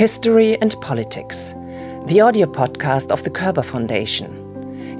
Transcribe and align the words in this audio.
History 0.00 0.56
and 0.62 0.74
Politics, 0.80 1.52
the 2.06 2.22
audio 2.22 2.46
podcast 2.46 3.10
of 3.10 3.22
the 3.22 3.28
Körber 3.28 3.62
Foundation. 3.62 4.32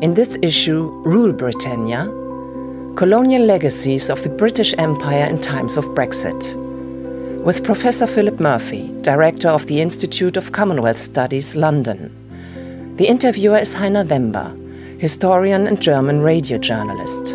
In 0.03 0.13
this 0.13 0.37
issue, 0.43 0.91
Rule 1.07 1.33
Britannia 1.33 2.04
Colonial 2.97 3.43
Legacies 3.43 4.10
of 4.10 4.23
the 4.23 4.28
British 4.28 4.74
Empire 4.77 5.24
in 5.24 5.41
Times 5.41 5.78
of 5.78 5.87
Brexit. 5.95 6.55
With 7.42 7.65
Professor 7.65 8.06
Philip 8.06 8.41
Murphy, 8.41 8.92
Director 9.01 9.49
of 9.49 9.67
the 9.69 9.81
Institute 9.81 10.37
of 10.37 10.53
Commonwealth 10.53 10.99
Studies, 10.99 11.56
London. 11.56 12.95
The 12.96 13.09
interviewer 13.09 13.56
is 13.56 13.74
Heiner 13.74 14.06
Wember, 14.06 14.53
historian 15.01 15.67
and 15.67 15.81
German 15.81 16.20
radio 16.20 16.59
journalist. 16.59 17.34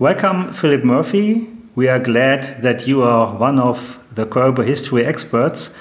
Welcome, 0.00 0.54
Philip 0.54 0.82
Murphy. 0.82 1.46
We 1.74 1.86
are 1.88 1.98
glad 1.98 2.62
that 2.62 2.86
you 2.86 3.02
are 3.02 3.36
one 3.36 3.58
of 3.58 3.98
the 4.10 4.24
Körber 4.24 4.64
history 4.64 5.04
experts 5.04 5.74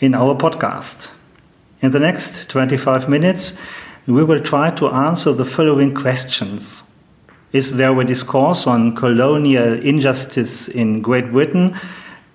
in 0.00 0.12
our 0.12 0.34
podcast. 0.34 1.12
In 1.80 1.92
the 1.92 2.00
next 2.00 2.48
25 2.48 3.08
minutes, 3.08 3.56
we 4.08 4.24
will 4.24 4.40
try 4.40 4.72
to 4.72 4.88
answer 4.88 5.32
the 5.32 5.44
following 5.44 5.94
questions 5.94 6.82
Is 7.52 7.76
there 7.76 7.96
a 8.00 8.04
discourse 8.04 8.66
on 8.66 8.96
colonial 8.96 9.78
injustice 9.78 10.66
in 10.66 11.00
Great 11.00 11.30
Britain? 11.30 11.78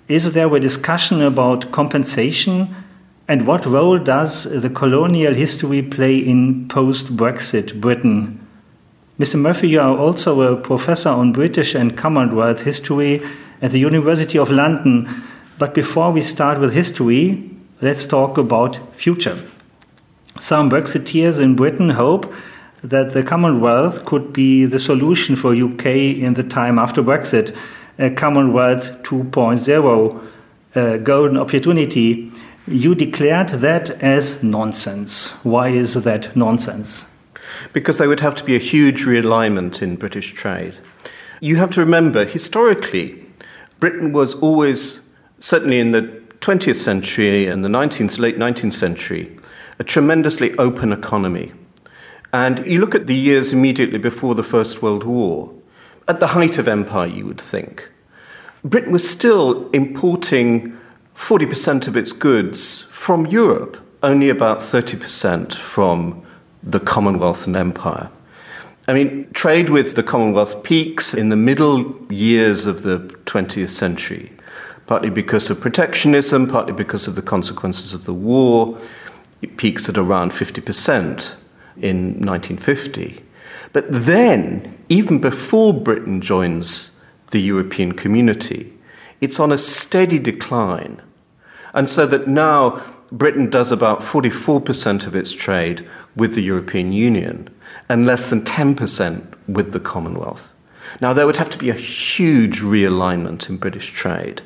Is 0.07 0.31
there 0.31 0.55
a 0.55 0.59
discussion 0.61 1.21
about 1.21 1.73
compensation? 1.73 2.73
And 3.27 3.45
what 3.45 3.65
role 3.65 3.99
does 3.99 4.45
the 4.45 4.69
colonial 4.69 5.33
history 5.33 5.81
play 5.81 6.15
in 6.15 6.69
post 6.69 7.17
Brexit 7.17 7.81
Britain? 7.81 8.44
Mr. 9.17 9.39
Murphy, 9.39 9.69
you 9.69 9.79
are 9.79 9.97
also 9.97 10.41
a 10.41 10.57
professor 10.57 11.07
on 11.07 11.31
British 11.31 11.73
and 11.73 11.95
Commonwealth 11.95 12.63
history 12.63 13.21
at 13.61 13.71
the 13.71 13.79
University 13.79 14.37
of 14.37 14.51
London. 14.51 15.07
But 15.57 15.73
before 15.73 16.11
we 16.11 16.21
start 16.21 16.59
with 16.59 16.73
history, 16.73 17.49
let's 17.81 18.05
talk 18.05 18.37
about 18.37 18.77
future. 18.93 19.41
Some 20.41 20.69
Brexiteers 20.69 21.39
in 21.39 21.55
Britain 21.55 21.91
hope 21.91 22.33
that 22.83 23.13
the 23.13 23.23
Commonwealth 23.23 24.03
could 24.03 24.33
be 24.33 24.65
the 24.65 24.79
solution 24.79 25.37
for 25.37 25.55
UK 25.55 25.85
in 25.85 26.33
the 26.33 26.43
time 26.43 26.77
after 26.77 27.01
Brexit, 27.01 27.55
a 27.97 28.09
Commonwealth 28.09 29.01
2.0, 29.03 30.27
a 30.75 30.97
golden 30.97 31.37
opportunity. 31.37 32.29
You 32.67 32.93
declared 32.95 33.47
that 33.47 33.91
as 34.03 34.43
nonsense. 34.43 35.31
Why 35.45 35.69
is 35.69 35.93
that 35.93 36.35
nonsense? 36.35 37.05
Because 37.73 37.97
there 37.97 38.07
would 38.07 38.19
have 38.19 38.35
to 38.35 38.43
be 38.43 38.55
a 38.55 38.59
huge 38.59 39.05
realignment 39.05 39.81
in 39.81 39.95
British 39.95 40.33
trade. 40.33 40.75
You 41.41 41.57
have 41.57 41.69
to 41.71 41.79
remember, 41.79 42.25
historically, 42.25 43.25
Britain 43.79 44.13
was 44.13 44.33
always, 44.35 45.01
certainly 45.39 45.79
in 45.79 45.91
the 45.91 46.03
20th 46.39 46.75
century 46.75 47.47
and 47.47 47.63
the 47.63 47.69
19th, 47.69 48.19
late 48.19 48.37
19th 48.37 48.73
century, 48.73 49.37
a 49.79 49.83
tremendously 49.83 50.55
open 50.57 50.93
economy. 50.93 51.51
And 52.33 52.65
you 52.65 52.79
look 52.79 52.95
at 52.95 53.07
the 53.07 53.15
years 53.15 53.53
immediately 53.53 53.97
before 53.97 54.35
the 54.35 54.43
First 54.43 54.81
World 54.81 55.03
War, 55.03 55.53
at 56.07 56.19
the 56.19 56.27
height 56.27 56.57
of 56.57 56.67
empire, 56.67 57.07
you 57.07 57.25
would 57.25 57.41
think. 57.41 57.89
Britain 58.63 58.91
was 58.91 59.09
still 59.09 59.69
importing 59.71 60.77
40% 61.15 61.87
of 61.87 61.95
its 61.97 62.11
goods 62.11 62.81
from 62.83 63.25
Europe, 63.27 63.77
only 64.03 64.29
about 64.29 64.59
30% 64.59 65.53
from 65.53 66.25
the 66.65 66.79
Commonwealth 66.79 67.45
and 67.47 67.55
Empire. 67.55 68.09
I 68.87 68.93
mean, 68.93 69.31
trade 69.33 69.69
with 69.69 69.95
the 69.95 70.03
Commonwealth 70.03 70.63
peaks 70.63 71.13
in 71.13 71.29
the 71.29 71.35
middle 71.35 71.95
years 72.11 72.65
of 72.65 72.83
the 72.83 72.99
20th 73.25 73.69
century, 73.69 74.31
partly 74.87 75.09
because 75.09 75.49
of 75.49 75.59
protectionism, 75.59 76.47
partly 76.47 76.73
because 76.73 77.07
of 77.07 77.15
the 77.15 77.21
consequences 77.21 77.93
of 77.93 78.05
the 78.05 78.13
war. 78.13 78.77
It 79.41 79.57
peaks 79.57 79.89
at 79.89 79.97
around 79.97 80.31
50% 80.31 81.35
in 81.77 82.25
1950. 82.25 83.23
But 83.73 83.85
then, 83.89 84.77
even 84.89 85.19
before 85.19 85.73
Britain 85.73 86.21
joins 86.21 86.91
the 87.31 87.41
European 87.41 87.93
community, 87.93 88.71
it's 89.19 89.39
on 89.39 89.51
a 89.51 89.57
steady 89.57 90.19
decline. 90.19 91.01
And 91.73 91.89
so 91.89 92.05
that 92.05 92.27
now 92.27 92.81
Britain 93.15 93.49
does 93.49 93.71
about 93.71 94.01
44% 94.01 95.07
of 95.07 95.15
its 95.15 95.31
trade 95.31 95.87
with 96.17 96.35
the 96.35 96.41
European 96.41 96.91
Union 96.91 97.49
and 97.87 98.05
less 98.05 98.29
than 98.29 98.41
10% 98.41 99.33
with 99.47 99.71
the 99.71 99.79
Commonwealth. 99.79 100.53
Now, 100.99 101.13
there 101.13 101.25
would 101.25 101.37
have 101.37 101.49
to 101.51 101.57
be 101.57 101.69
a 101.69 101.73
huge 101.73 102.59
realignment 102.59 103.49
in 103.49 103.55
British 103.55 103.91
trade 103.91 104.41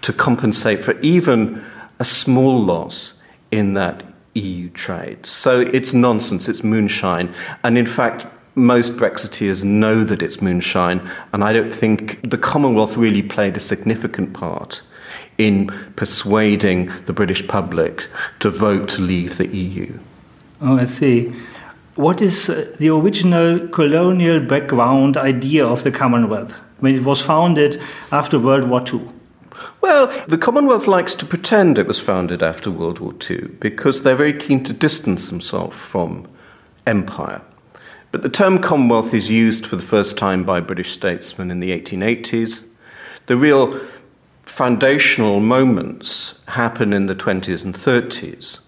to 0.00 0.12
compensate 0.12 0.82
for 0.82 0.98
even 1.00 1.64
a 2.00 2.04
small 2.04 2.60
loss 2.60 3.14
in 3.52 3.74
that 3.74 4.02
EU 4.34 4.68
trade. 4.70 5.24
So 5.24 5.60
it's 5.60 5.94
nonsense, 5.94 6.48
it's 6.48 6.64
moonshine. 6.64 7.32
And 7.62 7.78
in 7.78 7.86
fact, 7.86 8.26
most 8.56 8.96
Brexiteers 8.96 9.62
know 9.62 10.02
that 10.02 10.22
it's 10.22 10.42
moonshine, 10.42 11.08
and 11.32 11.44
I 11.44 11.52
don't 11.52 11.72
think 11.72 12.28
the 12.28 12.36
Commonwealth 12.36 12.96
really 12.96 13.22
played 13.22 13.56
a 13.56 13.60
significant 13.60 14.32
part 14.34 14.82
in 15.38 15.68
persuading 15.96 16.90
the 17.06 17.12
British 17.12 17.46
public 17.46 18.08
to 18.40 18.50
vote 18.50 18.88
to 18.90 19.02
leave 19.02 19.36
the 19.36 19.48
EU. 19.48 19.98
Oh, 20.60 20.78
I 20.78 20.84
see. 20.84 21.32
What 21.96 22.22
is 22.22 22.48
uh, 22.48 22.74
the 22.78 22.88
original 22.88 23.68
colonial 23.68 24.40
background 24.40 25.16
idea 25.16 25.66
of 25.66 25.84
the 25.84 25.90
Commonwealth 25.90 26.52
when 26.80 26.94
it 26.94 27.04
was 27.04 27.20
founded 27.20 27.80
after 28.10 28.38
World 28.38 28.68
War 28.68 28.82
II? 28.86 29.02
Well, 29.80 30.06
the 30.26 30.38
Commonwealth 30.38 30.86
likes 30.86 31.14
to 31.16 31.26
pretend 31.26 31.78
it 31.78 31.86
was 31.86 31.98
founded 31.98 32.42
after 32.42 32.70
World 32.70 32.98
War 33.00 33.12
II 33.28 33.48
because 33.60 34.02
they're 34.02 34.16
very 34.16 34.32
keen 34.32 34.64
to 34.64 34.72
distance 34.72 35.28
themselves 35.28 35.76
from 35.76 36.26
empire. 36.86 37.42
But 38.10 38.22
the 38.22 38.28
term 38.28 38.58
Commonwealth 38.58 39.14
is 39.14 39.30
used 39.30 39.66
for 39.66 39.76
the 39.76 39.82
first 39.82 40.16
time 40.16 40.44
by 40.44 40.60
British 40.60 40.92
statesmen 40.92 41.50
in 41.50 41.60
the 41.60 41.78
1880s. 41.78 42.64
The 43.26 43.36
real 43.36 43.80
foundational 44.52 45.40
moments 45.40 46.38
happen 46.46 46.92
in 46.92 47.06
the 47.06 47.14
20s 47.14 47.64
and 47.64 47.74
30s 47.74 48.58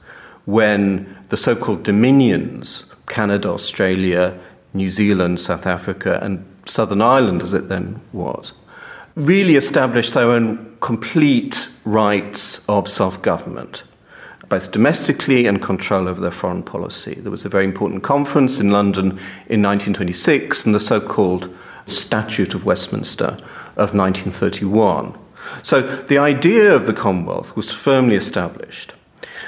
when 0.46 1.14
the 1.28 1.36
so 1.36 1.54
called 1.54 1.82
dominions, 1.82 2.84
Canada, 3.06 3.50
Australia, 3.50 4.38
New 4.72 4.90
Zealand, 4.90 5.40
South 5.40 5.66
Africa, 5.66 6.18
and 6.22 6.42
Southern 6.64 7.02
Ireland, 7.02 7.42
as 7.42 7.52
it 7.52 7.68
then 7.68 8.00
was, 8.14 8.54
really 9.14 9.56
established 9.56 10.14
their 10.14 10.30
own 10.30 10.74
complete 10.80 11.68
rights 11.84 12.64
of 12.66 12.88
self 12.88 13.20
government, 13.20 13.84
both 14.48 14.72
domestically 14.72 15.44
and 15.44 15.60
control 15.60 16.08
over 16.08 16.20
their 16.20 16.30
foreign 16.30 16.62
policy. 16.62 17.16
There 17.16 17.30
was 17.30 17.44
a 17.44 17.50
very 17.50 17.66
important 17.66 18.02
conference 18.02 18.58
in 18.58 18.70
London 18.70 19.10
in 19.52 19.60
1926 19.60 20.64
and 20.64 20.74
the 20.74 20.80
so 20.80 20.98
called 20.98 21.54
Statute 21.84 22.54
of 22.54 22.64
Westminster 22.64 23.36
of 23.76 23.94
1931 23.94 25.18
so 25.62 25.80
the 25.82 26.18
idea 26.18 26.74
of 26.74 26.86
the 26.86 26.92
Commonwealth 26.92 27.56
was 27.56 27.70
firmly 27.70 28.16
established. 28.16 28.94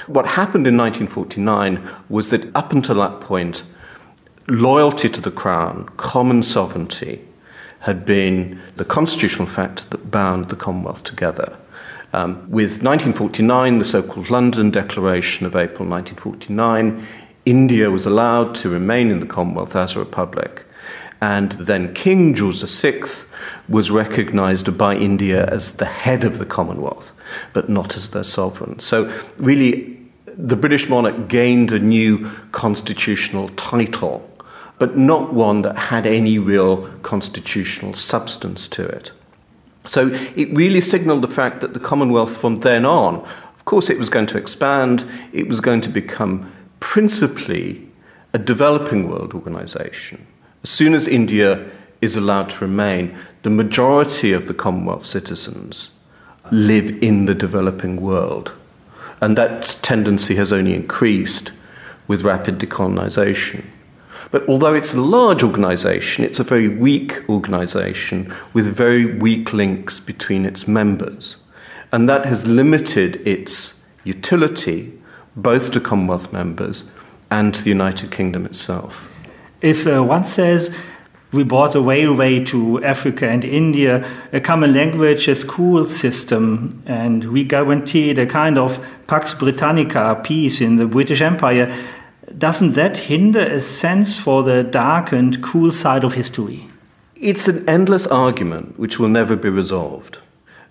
What 0.07 0.25
happened 0.25 0.67
in 0.67 0.77
1949 0.77 1.87
was 2.09 2.29
that 2.29 2.55
up 2.55 2.71
until 2.71 2.95
that 2.95 3.19
point, 3.21 3.63
loyalty 4.47 5.09
to 5.09 5.21
the 5.21 5.31
Crown, 5.31 5.89
common 5.97 6.43
sovereignty, 6.43 7.21
had 7.79 8.05
been 8.05 8.59
the 8.75 8.85
constitutional 8.85 9.47
factor 9.47 9.85
that 9.89 10.09
bound 10.09 10.49
the 10.49 10.55
Commonwealth 10.55 11.03
together. 11.03 11.57
Um, 12.13 12.49
with 12.49 12.83
1949, 12.83 13.79
the 13.79 13.85
so 13.85 14.01
called 14.01 14.29
London 14.29 14.71
Declaration 14.71 15.45
of 15.45 15.55
April 15.55 15.87
1949, 15.87 17.05
India 17.45 17.91
was 17.91 18.05
allowed 18.05 18.55
to 18.55 18.69
remain 18.69 19.11
in 19.11 19.19
the 19.19 19.25
Commonwealth 19.25 19.75
as 19.75 19.95
a 19.95 19.99
republic. 19.99 20.65
And 21.21 21.53
then 21.53 21.93
King 21.93 22.33
George 22.35 22.61
VI 22.61 23.01
was 23.67 23.89
recognized 23.89 24.77
by 24.77 24.95
India 24.95 25.45
as 25.47 25.73
the 25.73 25.85
head 25.85 26.23
of 26.23 26.37
the 26.37 26.45
Commonwealth, 26.45 27.11
but 27.53 27.69
not 27.69 27.95
as 27.95 28.09
their 28.09 28.23
sovereign. 28.23 28.79
So, 28.79 29.11
really, 29.37 29.97
the 30.25 30.55
British 30.55 30.89
monarch 30.89 31.27
gained 31.27 31.71
a 31.71 31.79
new 31.79 32.29
constitutional 32.51 33.49
title, 33.49 34.29
but 34.77 34.95
not 34.95 35.33
one 35.33 35.61
that 35.61 35.75
had 35.75 36.05
any 36.05 36.37
real 36.37 36.87
constitutional 37.01 37.93
substance 37.93 38.67
to 38.69 38.85
it. 38.85 39.11
So, 39.85 40.09
it 40.35 40.53
really 40.53 40.81
signaled 40.81 41.23
the 41.23 41.27
fact 41.27 41.61
that 41.61 41.73
the 41.73 41.79
Commonwealth 41.79 42.37
from 42.37 42.57
then 42.57 42.85
on, 42.85 43.15
of 43.15 43.65
course, 43.65 43.89
it 43.89 43.97
was 43.97 44.11
going 44.11 44.27
to 44.27 44.37
expand, 44.37 45.05
it 45.33 45.47
was 45.47 45.61
going 45.61 45.81
to 45.81 45.89
become 45.89 46.51
principally 46.79 47.87
a 48.33 48.37
developing 48.37 49.09
world 49.09 49.33
organization 49.33 50.27
as 50.63 50.69
soon 50.69 50.93
as 50.93 51.07
India 51.07 51.69
is 52.01 52.15
allowed 52.15 52.49
to 52.49 52.65
remain, 52.65 53.17
the 53.43 53.49
majority 53.49 54.33
of 54.33 54.47
the 54.47 54.53
Commonwealth 54.53 55.05
citizens 55.05 55.91
live 56.51 56.91
in 57.03 57.25
the 57.25 57.35
developing 57.35 58.01
world. 58.01 58.53
And 59.21 59.37
that 59.37 59.79
tendency 59.81 60.35
has 60.35 60.51
only 60.51 60.73
increased 60.73 61.51
with 62.07 62.23
rapid 62.23 62.59
decolonisation. 62.59 63.65
But 64.31 64.47
although 64.47 64.73
it's 64.73 64.93
a 64.93 65.01
large 65.01 65.43
organization, 65.43 66.23
it's 66.23 66.39
a 66.39 66.43
very 66.43 66.67
weak 66.67 67.27
organization 67.29 68.33
with 68.53 68.75
very 68.75 69.05
weak 69.05 69.53
links 69.53 69.99
between 69.99 70.45
its 70.45 70.67
members. 70.67 71.37
And 71.91 72.09
that 72.09 72.25
has 72.25 72.45
limited 72.45 73.25
its 73.27 73.81
utility 74.03 74.93
both 75.35 75.71
to 75.71 75.79
Commonwealth 75.79 76.33
members 76.33 76.85
and 77.29 77.53
to 77.53 77.63
the 77.63 77.69
United 77.69 78.11
Kingdom 78.11 78.45
itself. 78.45 79.09
If 79.61 79.87
uh, 79.87 80.03
one 80.03 80.25
says 80.25 80.75
we 81.31 81.43
bought 81.43 81.75
a 81.75 81.81
railway 81.81 82.39
to 82.45 82.83
Africa 82.83 83.27
and 83.27 83.43
India, 83.43 84.07
a 84.31 84.39
common 84.39 84.73
language, 84.73 85.27
a 85.27 85.35
school 85.35 85.87
system, 85.87 86.83
and 86.85 87.25
we 87.25 87.43
guaranteed 87.43 88.17
a 88.19 88.25
kind 88.25 88.57
of 88.57 88.85
Pax 89.07 89.33
Britannica 89.33 90.19
peace 90.23 90.61
in 90.61 90.77
the 90.77 90.85
British 90.85 91.21
Empire. 91.21 91.75
Doesn't 92.37 92.73
that 92.73 92.97
hinder 92.97 93.41
a 93.41 93.59
sense 93.61 94.17
for 94.17 94.43
the 94.43 94.63
dark 94.63 95.11
and 95.11 95.41
cool 95.43 95.71
side 95.71 96.03
of 96.03 96.13
history? 96.13 96.69
It's 97.15 97.47
an 97.47 97.67
endless 97.67 98.05
argument 98.07 98.77
which 98.77 98.99
will 98.99 99.09
never 99.09 99.35
be 99.35 99.49
resolved. 99.49 100.19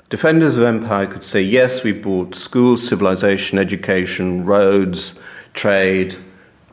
Defenders 0.08 0.56
of 0.56 0.62
empire 0.62 1.06
could 1.06 1.24
say, 1.24 1.42
yes, 1.42 1.82
we 1.82 1.90
bought 1.90 2.36
schools, 2.36 2.86
civilization, 2.86 3.58
education, 3.58 4.46
roads, 4.46 5.18
trade, 5.52 6.16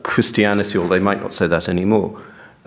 Christianity, 0.04 0.78
or 0.78 0.86
they 0.88 1.00
might 1.00 1.20
not 1.20 1.34
say 1.34 1.48
that 1.48 1.68
anymore. 1.68 2.22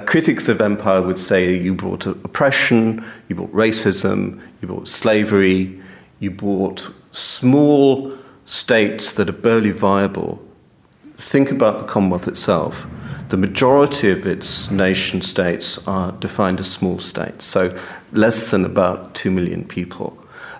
Critics 0.05 0.49
of 0.49 0.59
empire 0.59 1.01
would 1.01 1.17
say 1.17 1.55
you 1.57 1.73
brought 1.73 2.05
oppression, 2.05 3.03
you 3.29 3.35
brought 3.35 3.53
racism, 3.53 4.41
you 4.61 4.67
brought 4.67 4.87
slavery, 4.87 5.81
you 6.19 6.29
brought 6.29 6.91
small 7.11 8.13
states 8.45 9.13
that 9.13 9.29
are 9.29 9.33
barely 9.33 9.71
viable. 9.71 10.43
Think 11.15 11.49
about 11.51 11.79
the 11.79 11.85
Commonwealth 11.85 12.27
itself. 12.27 12.85
The 13.29 13.37
majority 13.37 14.11
of 14.11 14.25
its 14.25 14.69
nation 14.69 15.21
states 15.21 15.85
are 15.87 16.11
defined 16.13 16.59
as 16.59 16.71
small 16.71 16.99
states, 16.99 17.43
so 17.43 17.77
less 18.13 18.51
than 18.51 18.65
about 18.65 19.15
2 19.15 19.31
million 19.31 19.65
people. 19.65 20.17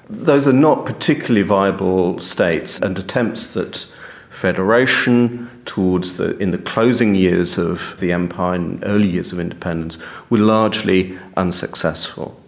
Those 0.10 0.48
are 0.48 0.54
not 0.54 0.86
particularly 0.86 1.44
viable 1.44 2.20
states, 2.20 2.80
and 2.80 2.98
attempts 2.98 3.56
at 3.56 3.88
federation 4.38 5.50
towards 5.66 6.18
the 6.18 6.38
in 6.38 6.52
the 6.52 6.58
closing 6.60 7.16
years 7.16 7.58
of 7.58 8.00
the 8.00 8.12
empire 8.12 8.56
and 8.56 8.84
early 8.84 9.08
years 9.08 9.34
of 9.34 9.40
independence 9.40 9.98
were 10.30 10.38
largely 10.38 11.18
unsuccessful. 11.38 12.40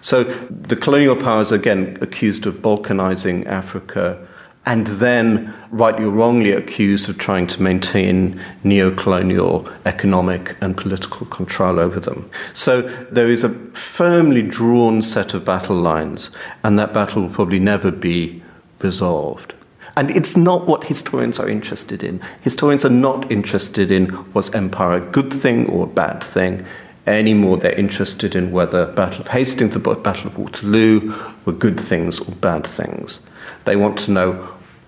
So 0.00 0.24
the 0.24 0.76
colonial 0.76 1.16
powers 1.16 1.52
again 1.52 1.96
accused 2.00 2.46
of 2.46 2.56
balkanizing 2.56 3.46
Africa 3.46 4.18
and 4.66 4.86
then 4.86 5.54
rightly 5.70 6.04
or 6.04 6.10
wrongly 6.10 6.52
accused 6.52 7.08
of 7.08 7.16
trying 7.18 7.46
to 7.46 7.62
maintain 7.62 8.40
neo-colonial 8.64 9.66
economic 9.86 10.56
and 10.60 10.76
political 10.76 11.26
control 11.26 11.78
over 11.78 12.00
them. 12.00 12.28
So 12.52 12.82
there 13.10 13.28
is 13.28 13.44
a 13.44 13.50
firmly 13.74 14.42
drawn 14.42 15.02
set 15.02 15.34
of 15.34 15.44
battle 15.44 15.76
lines 15.76 16.30
and 16.64 16.78
that 16.78 16.92
battle 16.92 17.22
will 17.22 17.30
probably 17.30 17.60
never 17.60 17.90
be 17.90 18.42
resolved. 18.82 19.54
And 19.98 20.12
it's 20.12 20.36
not 20.36 20.68
what 20.68 20.84
historians 20.84 21.40
are 21.40 21.48
interested 21.48 22.04
in. 22.04 22.20
Historians 22.42 22.84
are 22.84 22.88
not 22.88 23.28
interested 23.32 23.90
in 23.90 24.32
was 24.32 24.54
empire 24.54 24.92
a 24.92 25.00
good 25.00 25.32
thing 25.32 25.68
or 25.68 25.86
a 25.86 25.88
bad 25.88 26.22
thing 26.22 26.64
anymore. 27.08 27.56
They're 27.56 27.72
interested 27.72 28.36
in 28.36 28.52
whether 28.52 28.86
Battle 28.92 29.22
of 29.22 29.26
Hastings 29.26 29.74
or 29.74 29.80
Battle 29.80 30.28
of 30.28 30.38
Waterloo 30.38 31.12
were 31.44 31.52
good 31.52 31.80
things 31.80 32.20
or 32.20 32.30
bad 32.36 32.64
things. 32.64 33.18
They 33.64 33.74
want 33.74 33.98
to 34.04 34.12
know 34.12 34.34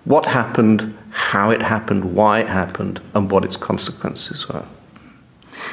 what 0.05 0.25
happened, 0.25 0.97
how 1.09 1.49
it 1.49 1.61
happened, 1.61 2.15
why 2.15 2.39
it 2.39 2.47
happened, 2.47 3.01
and 3.13 3.29
what 3.29 3.43
its 3.43 3.57
consequences 3.57 4.47
were. 4.47 4.63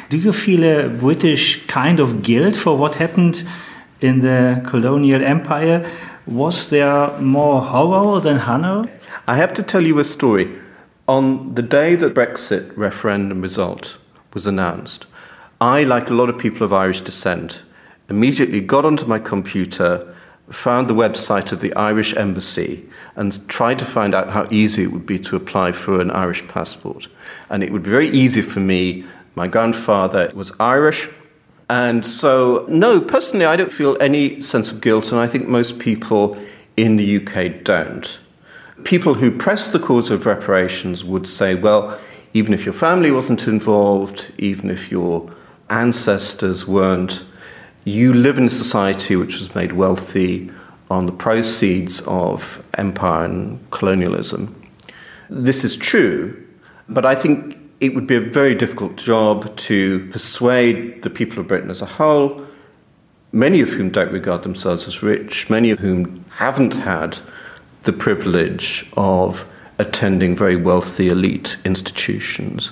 Do 0.08 0.18
you 0.18 0.32
feel 0.32 0.64
a 0.64 0.88
British 0.88 1.64
kind 1.68 2.00
of 2.00 2.24
guilt 2.24 2.56
for 2.56 2.76
what 2.76 2.96
happened 2.96 3.46
in 4.00 4.18
the 4.18 4.60
colonial 4.66 5.24
empire? 5.24 5.88
Was 6.26 6.70
there 6.70 7.16
more 7.20 7.60
horror 7.60 8.18
than 8.20 8.38
honor? 8.38 8.90
I 9.28 9.36
have 9.36 9.52
to 9.54 9.62
tell 9.62 9.84
you 9.84 9.98
a 9.98 10.04
story. 10.04 10.58
On 11.06 11.54
the 11.54 11.60
day 11.60 11.96
that 11.96 12.14
Brexit 12.14 12.74
referendum 12.78 13.42
result 13.42 13.98
was 14.32 14.46
announced, 14.46 15.06
I, 15.60 15.84
like 15.84 16.08
a 16.08 16.14
lot 16.14 16.30
of 16.30 16.38
people 16.38 16.64
of 16.64 16.72
Irish 16.72 17.02
descent, 17.02 17.62
immediately 18.08 18.62
got 18.62 18.86
onto 18.86 19.04
my 19.04 19.18
computer, 19.18 20.14
found 20.48 20.88
the 20.88 20.94
website 20.94 21.52
of 21.52 21.60
the 21.60 21.74
Irish 21.74 22.16
Embassy, 22.16 22.88
and 23.16 23.46
tried 23.50 23.78
to 23.80 23.84
find 23.84 24.14
out 24.14 24.30
how 24.30 24.48
easy 24.50 24.84
it 24.84 24.92
would 24.92 25.04
be 25.04 25.18
to 25.18 25.36
apply 25.36 25.72
for 25.72 26.00
an 26.00 26.10
Irish 26.12 26.48
passport. 26.48 27.06
And 27.50 27.62
it 27.62 27.70
would 27.70 27.82
be 27.82 27.90
very 27.90 28.08
easy 28.08 28.40
for 28.40 28.60
me. 28.60 29.04
My 29.34 29.46
grandfather 29.46 30.32
was 30.34 30.52
Irish. 30.58 31.06
And 31.68 32.06
so, 32.06 32.64
no, 32.66 32.98
personally, 32.98 33.44
I 33.44 33.56
don't 33.56 33.70
feel 33.70 33.94
any 34.00 34.40
sense 34.40 34.72
of 34.72 34.80
guilt, 34.80 35.12
and 35.12 35.20
I 35.20 35.28
think 35.28 35.48
most 35.48 35.78
people 35.78 36.38
in 36.78 36.96
the 36.96 37.16
UK 37.18 37.62
don't 37.62 38.18
people 38.84 39.14
who 39.14 39.30
press 39.30 39.68
the 39.68 39.78
cause 39.78 40.10
of 40.10 40.26
reparations 40.26 41.04
would 41.04 41.26
say, 41.26 41.54
well, 41.54 41.98
even 42.34 42.52
if 42.52 42.64
your 42.64 42.74
family 42.74 43.10
wasn't 43.10 43.48
involved, 43.48 44.32
even 44.38 44.70
if 44.70 44.90
your 44.90 45.30
ancestors 45.70 46.66
weren't, 46.66 47.24
you 47.84 48.12
live 48.12 48.38
in 48.38 48.44
a 48.44 48.50
society 48.50 49.16
which 49.16 49.38
was 49.38 49.54
made 49.54 49.72
wealthy 49.72 50.50
on 50.90 51.06
the 51.06 51.12
proceeds 51.12 52.00
of 52.02 52.62
empire 52.74 53.24
and 53.24 53.70
colonialism. 53.70 54.54
This 55.30 55.64
is 55.64 55.76
true, 55.76 56.46
but 56.88 57.04
I 57.04 57.14
think 57.14 57.58
it 57.80 57.94
would 57.94 58.06
be 58.06 58.16
a 58.16 58.20
very 58.20 58.54
difficult 58.54 58.96
job 58.96 59.54
to 59.56 60.06
persuade 60.08 61.02
the 61.02 61.10
people 61.10 61.38
of 61.38 61.46
Britain 61.46 61.70
as 61.70 61.82
a 61.82 61.86
whole, 61.86 62.44
many 63.32 63.60
of 63.60 63.68
whom 63.68 63.90
don't 63.90 64.12
regard 64.12 64.42
themselves 64.42 64.86
as 64.86 65.02
rich, 65.02 65.48
many 65.50 65.70
of 65.70 65.78
whom 65.78 66.24
haven't 66.30 66.74
had 66.74 67.18
the 67.88 67.92
privilege 67.94 68.86
of 68.98 69.46
attending 69.78 70.36
very 70.36 70.56
wealthy 70.56 71.08
elite 71.08 71.56
institutions, 71.64 72.70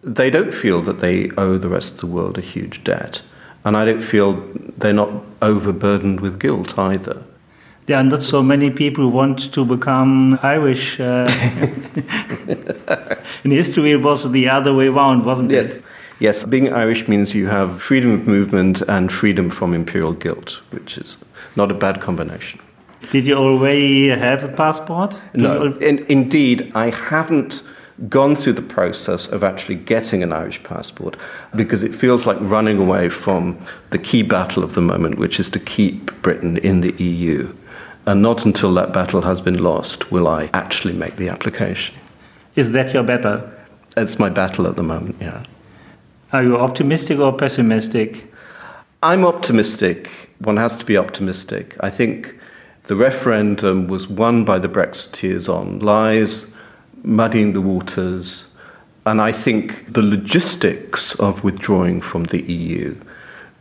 they 0.00 0.30
don't 0.30 0.54
feel 0.54 0.80
that 0.80 1.00
they 1.00 1.28
owe 1.36 1.58
the 1.58 1.68
rest 1.68 1.92
of 1.92 2.00
the 2.00 2.06
world 2.06 2.38
a 2.38 2.40
huge 2.40 2.82
debt. 2.82 3.20
And 3.66 3.76
I 3.76 3.84
don't 3.84 4.00
feel 4.00 4.30
they're 4.78 4.94
not 4.94 5.10
overburdened 5.42 6.20
with 6.20 6.40
guilt 6.40 6.78
either. 6.78 7.22
There 7.84 7.98
are 7.98 8.02
not 8.02 8.22
so 8.22 8.42
many 8.42 8.70
people 8.70 9.04
who 9.04 9.10
want 9.10 9.52
to 9.52 9.66
become 9.66 10.38
Irish. 10.42 10.98
Uh, 10.98 11.28
in 13.44 13.50
history, 13.50 13.90
it 13.92 14.02
was 14.02 14.32
the 14.32 14.48
other 14.48 14.72
way 14.74 14.86
around, 14.86 15.26
wasn't 15.26 15.50
yes. 15.50 15.80
it? 15.80 15.84
Yes, 16.20 16.46
being 16.46 16.72
Irish 16.72 17.06
means 17.06 17.34
you 17.34 17.48
have 17.48 17.82
freedom 17.82 18.12
of 18.12 18.26
movement 18.26 18.80
and 18.88 19.12
freedom 19.12 19.50
from 19.50 19.74
imperial 19.74 20.14
guilt, 20.14 20.62
which 20.70 20.96
is 20.96 21.18
not 21.54 21.70
a 21.70 21.74
bad 21.74 22.00
combination. 22.00 22.60
Did 23.10 23.26
you 23.26 23.36
already 23.36 24.08
have 24.08 24.44
a 24.44 24.48
passport? 24.48 25.20
no, 25.34 25.72
in, 25.78 26.04
indeed, 26.08 26.70
I 26.74 26.90
haven't 26.90 27.62
gone 28.08 28.36
through 28.36 28.52
the 28.52 28.62
process 28.62 29.26
of 29.26 29.42
actually 29.42 29.74
getting 29.74 30.22
an 30.22 30.32
Irish 30.32 30.62
passport 30.62 31.16
because 31.56 31.82
it 31.82 31.94
feels 31.94 32.26
like 32.26 32.36
running 32.40 32.78
away 32.78 33.08
from 33.08 33.58
the 33.90 33.98
key 33.98 34.22
battle 34.22 34.62
of 34.62 34.74
the 34.74 34.80
moment, 34.80 35.18
which 35.18 35.40
is 35.40 35.50
to 35.50 35.58
keep 35.58 36.22
Britain 36.22 36.58
in 36.58 36.80
the 36.80 36.92
EU. 37.02 37.52
And 38.06 38.22
not 38.22 38.44
until 38.44 38.72
that 38.74 38.92
battle 38.92 39.22
has 39.22 39.40
been 39.40 39.62
lost 39.62 40.10
will 40.12 40.28
I 40.28 40.48
actually 40.52 40.94
make 40.94 41.16
the 41.16 41.28
application. 41.28 41.96
Is 42.54 42.70
that 42.72 42.94
your 42.94 43.02
battle? 43.02 43.42
It's 43.96 44.18
my 44.18 44.28
battle 44.28 44.66
at 44.66 44.76
the 44.76 44.82
moment, 44.82 45.16
yeah. 45.20 45.44
Are 46.32 46.42
you 46.42 46.56
optimistic 46.56 47.18
or 47.18 47.32
pessimistic? 47.36 48.32
I'm 49.02 49.24
optimistic. 49.24 50.30
One 50.38 50.56
has 50.56 50.76
to 50.76 50.84
be 50.84 50.96
optimistic. 50.96 51.76
I 51.80 51.90
think 51.90 52.37
the 52.88 52.96
referendum 52.96 53.86
was 53.86 54.08
won 54.08 54.44
by 54.44 54.58
the 54.58 54.68
Brexiteers 54.68 55.46
on 55.48 55.78
lies, 55.78 56.46
muddying 57.04 57.52
the 57.52 57.60
waters, 57.60 58.48
and 59.04 59.20
I 59.20 59.30
think 59.30 59.92
the 59.92 60.02
logistics 60.02 61.14
of 61.20 61.44
withdrawing 61.44 62.00
from 62.00 62.24
the 62.24 62.42
EU 62.50 62.98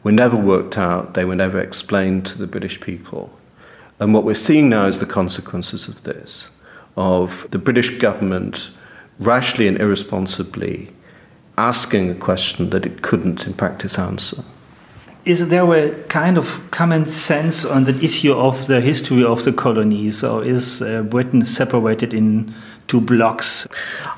were 0.04 0.14
never 0.14 0.38
worked 0.38 0.78
out, 0.78 1.14
they 1.14 1.26
were 1.26 1.36
never 1.36 1.60
explained 1.60 2.26
to 2.28 2.38
the 2.38 2.48
British 2.48 2.80
people. 2.80 3.30
And 4.00 4.14
what 4.14 4.24
we're 4.24 4.34
seeing 4.34 4.70
now 4.70 4.88
is 4.88 5.00
the 5.00 5.06
consequences 5.06 5.90
of 5.90 6.04
this, 6.04 6.50
of 6.96 7.46
the 7.52 7.60
British 7.60 8.00
government 8.00 8.72
rashly 9.20 9.68
and 9.68 9.80
irresponsibly 9.80 10.90
asking 11.58 12.10
a 12.10 12.16
question 12.16 12.70
that 12.70 12.86
it 12.86 13.02
couldn't 13.02 13.46
in 13.46 13.54
practice 13.54 14.00
answer 14.00 14.44
is 15.28 15.50
there 15.50 15.74
a 15.74 15.92
kind 16.04 16.38
of 16.38 16.62
common 16.72 17.06
sense 17.06 17.66
on 17.66 17.84
the 17.84 18.02
issue 18.02 18.34
of 18.34 18.66
the 18.68 18.80
history 18.80 19.26
of 19.26 19.44
the 19.44 19.52
colonies, 19.52 20.24
or 20.24 20.42
is 20.46 20.82
uh, 20.82 21.02
Britain 21.02 21.44
separated 21.44 22.14
in 22.14 22.54
two 22.88 23.02
blocks? 23.02 23.68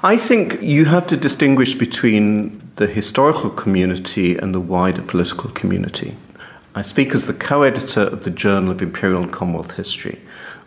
I 0.03 0.17
think 0.17 0.61
you 0.61 0.85
have 0.85 1.07
to 1.07 1.17
distinguish 1.17 1.73
between 1.73 2.61
the 2.75 2.85
historical 2.85 3.49
community 3.49 4.37
and 4.37 4.53
the 4.53 4.59
wider 4.59 5.01
political 5.01 5.49
community. 5.49 6.15
I 6.75 6.83
speak 6.83 7.15
as 7.15 7.25
the 7.25 7.33
co 7.33 7.63
editor 7.63 8.01
of 8.01 8.23
the 8.23 8.29
Journal 8.29 8.69
of 8.69 8.83
Imperial 8.83 9.23
and 9.23 9.33
Commonwealth 9.33 9.73
History, 9.73 10.19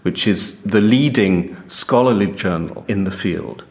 which 0.02 0.26
is 0.26 0.60
the 0.62 0.80
leading 0.80 1.56
scholarly 1.68 2.32
journal 2.32 2.84
in 2.88 3.04
the 3.04 3.12
field. 3.12 3.64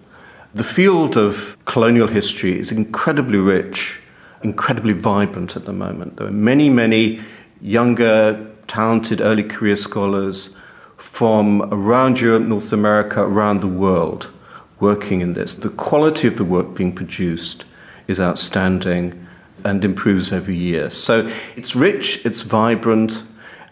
The 0.53 0.63
field 0.63 1.17
of 1.17 1.57
colonial 1.65 2.07
history 2.07 2.57
is 2.57 2.71
incredibly 2.71 3.39
rich 3.39 4.01
incredibly 4.43 4.93
vibrant 4.93 5.55
at 5.55 5.65
the 5.65 5.73
moment. 5.73 6.17
There 6.17 6.27
are 6.27 6.31
many, 6.31 6.69
many 6.69 7.21
younger, 7.61 8.47
talented 8.67 9.21
early 9.21 9.43
career 9.43 9.75
scholars 9.75 10.49
from 10.97 11.61
around 11.73 12.19
Europe, 12.19 12.43
North 12.43 12.73
America, 12.73 13.21
around 13.21 13.61
the 13.61 13.67
world 13.67 14.31
working 14.79 15.21
in 15.21 15.33
this. 15.33 15.55
The 15.55 15.69
quality 15.69 16.27
of 16.27 16.37
the 16.37 16.45
work 16.45 16.73
being 16.75 16.93
produced 16.93 17.65
is 18.07 18.19
outstanding 18.19 19.27
and 19.63 19.85
improves 19.85 20.31
every 20.31 20.55
year. 20.55 20.89
So 20.89 21.29
it's 21.55 21.75
rich, 21.75 22.25
it's 22.25 22.41
vibrant, 22.41 23.23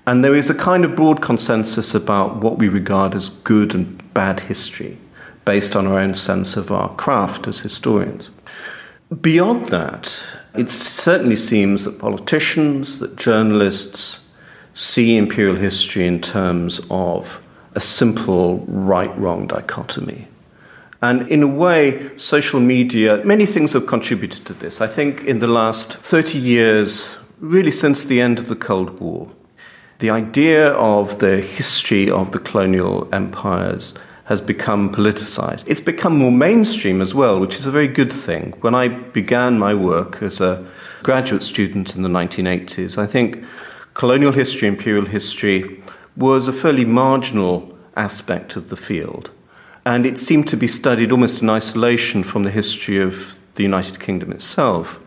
and 0.05 0.23
there 0.23 0.35
is 0.35 0.49
a 0.49 0.55
kind 0.55 0.85
of 0.85 0.95
broad 0.95 1.21
consensus 1.21 1.93
about 1.95 2.37
what 2.37 2.57
we 2.57 2.67
regard 2.67 3.15
as 3.15 3.29
good 3.29 3.75
and 3.75 4.13
bad 4.13 4.39
history 4.39 4.97
based 5.45 5.75
on 5.75 5.87
our 5.87 5.99
own 5.99 6.13
sense 6.13 6.57
of 6.57 6.71
our 6.71 6.89
craft 6.95 7.47
as 7.47 7.59
historians. 7.59 8.29
Beyond 9.21 9.65
that, 9.67 10.23
it 10.55 10.69
certainly 10.69 11.35
seems 11.35 11.85
that 11.85 11.99
politicians, 11.99 12.99
that 12.99 13.15
journalists 13.15 14.21
see 14.73 15.17
imperial 15.17 15.55
history 15.55 16.07
in 16.07 16.21
terms 16.21 16.81
of 16.89 17.41
a 17.75 17.79
simple 17.79 18.65
right 18.67 19.15
wrong 19.17 19.47
dichotomy. 19.47 20.27
And 21.01 21.29
in 21.29 21.43
a 21.43 21.47
way, 21.47 22.15
social 22.17 22.59
media, 22.59 23.23
many 23.23 23.45
things 23.45 23.73
have 23.73 23.87
contributed 23.87 24.45
to 24.47 24.53
this. 24.53 24.81
I 24.81 24.87
think 24.87 25.23
in 25.23 25.39
the 25.39 25.47
last 25.47 25.93
30 25.93 26.37
years, 26.37 27.17
really 27.39 27.71
since 27.71 28.03
the 28.03 28.19
end 28.19 28.37
of 28.37 28.47
the 28.47 28.55
Cold 28.55 28.99
War, 28.99 29.31
the 29.99 30.09
idea 30.09 30.71
of 30.73 31.19
the 31.19 31.37
history 31.41 32.09
of 32.09 32.31
the 32.31 32.39
colonial 32.39 33.07
empires 33.13 33.93
has 34.29 34.39
become 34.39 34.93
politicized. 34.93 35.63
It's 35.67 35.81
become 35.81 36.15
more 36.15 36.31
mainstream 36.31 37.01
as 37.01 37.15
well, 37.15 37.39
which 37.39 37.57
is 37.57 37.65
a 37.65 37.71
very 37.71 37.87
good 37.87 38.13
thing. 38.13 38.53
When 38.61 38.75
I 38.75 38.87
began 38.87 39.57
my 39.57 39.73
work 39.73 40.21
as 40.21 40.39
a 40.39 40.63
graduate 41.01 41.41
student 41.41 41.95
in 41.95 42.03
the 42.03 42.09
1980s, 42.09 42.99
I 42.99 43.07
think 43.07 43.43
colonial 43.95 44.31
history, 44.31 44.67
imperial 44.67 45.05
history 45.05 45.81
was 46.15 46.47
a 46.47 46.53
fairly 46.53 46.85
marginal 46.85 47.75
aspect 47.95 48.55
of 48.55 48.69
the 48.69 48.77
field 48.77 49.31
and 49.83 50.05
it 50.05 50.19
seemed 50.19 50.47
to 50.49 50.57
be 50.57 50.67
studied 50.67 51.11
almost 51.11 51.41
in 51.41 51.49
isolation 51.49 52.21
from 52.21 52.43
the 52.43 52.51
history 52.51 53.01
of 53.01 53.39
the 53.55 53.63
United 53.63 53.99
Kingdom 53.99 54.31
itself. 54.31 54.99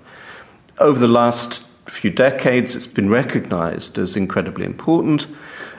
Over 0.81 0.99
the 0.99 1.07
last 1.07 1.62
few 1.87 2.11
decades, 2.11 2.75
it's 2.75 2.88
been 2.88 3.09
recognized 3.09 3.99
as 3.99 4.17
incredibly 4.17 4.64
important, 4.67 5.29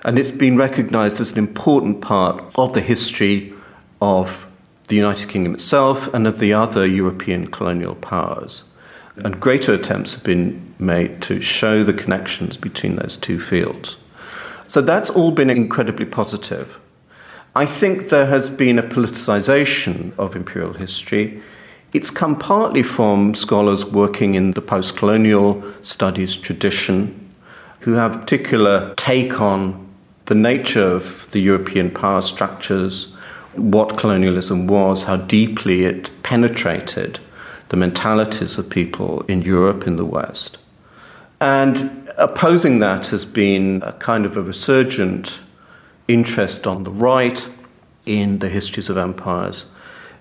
and 0.04 0.20
it's 0.20 0.32
been 0.32 0.58
recognized 0.58 1.22
as 1.22 1.32
an 1.32 1.38
important 1.38 2.02
part 2.02 2.44
of 2.56 2.74
the 2.74 2.82
history 2.82 3.54
of 4.02 4.46
the 4.90 4.96
United 4.96 5.30
Kingdom 5.30 5.54
itself 5.54 6.14
and 6.14 6.28
of 6.28 6.40
the 6.40 6.54
other 6.54 6.86
European 6.86 7.48
colonial 7.48 7.96
powers. 7.96 8.64
And 9.18 9.40
greater 9.40 9.74
attempts 9.74 10.14
have 10.14 10.24
been 10.24 10.74
made 10.80 11.22
to 11.24 11.40
show 11.40 11.84
the 11.84 11.94
connections 11.94 12.58
between 12.58 12.98
those 12.98 13.16
two 13.16 13.40
fields. 13.40 13.98
So 14.68 14.82
that's 14.82 15.10
all 15.10 15.32
been 15.32 15.50
incredibly 15.50 16.06
positive. 16.06 16.80
I 17.56 17.66
think 17.66 18.10
there 18.10 18.26
has 18.26 18.50
been 18.50 18.80
a 18.80 18.84
politicization 18.84 20.18
of 20.18 20.36
imperial 20.36 20.74
history. 20.74 21.42
It's 21.94 22.10
come 22.10 22.36
partly 22.36 22.82
from 22.82 23.36
scholars 23.36 23.86
working 23.86 24.34
in 24.34 24.52
the 24.52 24.62
post 24.62 24.98
colonial 24.98 25.64
studies 25.84 26.36
tradition 26.36 27.30
who 27.82 27.94
have 27.94 28.16
a 28.16 28.20
particular 28.20 28.94
take 28.96 29.40
on 29.40 29.93
the 30.26 30.36
nature 30.36 30.84
of 30.84 31.30
the 31.32 31.40
European 31.40 31.92
power 31.92 32.22
structures, 32.22 33.14
what 33.56 33.98
colonialism 33.98 34.68
was, 34.68 35.04
how 35.04 35.18
deeply 35.18 35.86
it 35.86 36.10
penetrated 36.24 37.20
the 37.70 37.78
mentalities 37.78 38.58
of 38.58 38.70
people 38.70 39.22
in 39.24 39.42
Europe, 39.42 39.88
in 39.88 39.96
the 39.96 40.06
West. 40.06 40.58
And 41.42 42.08
opposing 42.18 42.80
that 42.80 43.08
has 43.08 43.26
been 43.26 43.82
a 43.84 43.92
kind 43.94 44.26
of 44.26 44.38
a 44.38 44.42
resurgent 44.42 45.42
interest 46.08 46.68
on 46.68 46.84
the 46.84 46.92
right 46.92 47.48
in 48.06 48.40
the 48.40 48.50
histories 48.50 48.90
of 48.90 48.98
empires, 48.98 49.66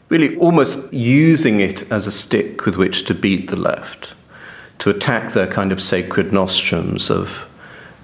really 0.08 0.36
almost 0.36 0.92
using 0.92 1.60
it 1.60 1.90
as 1.92 2.06
a 2.06 2.12
stick 2.12 2.64
with 2.64 2.76
which 2.76 3.04
to 3.04 3.14
beat 3.14 3.50
the 3.50 3.56
left, 3.56 4.14
to 4.78 4.90
attack 4.90 5.32
their 5.32 5.46
kind 5.46 5.72
of 5.72 5.80
sacred 5.80 6.32
nostrums 6.32 7.10
of 7.10 7.46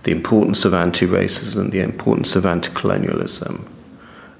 the 0.02 0.12
importance 0.12 0.64
of 0.64 0.74
anti 0.74 1.06
racism, 1.06 1.70
the 1.70 1.80
importance 1.80 2.36
of 2.36 2.46
anti 2.46 2.72
colonialism. 2.72 3.68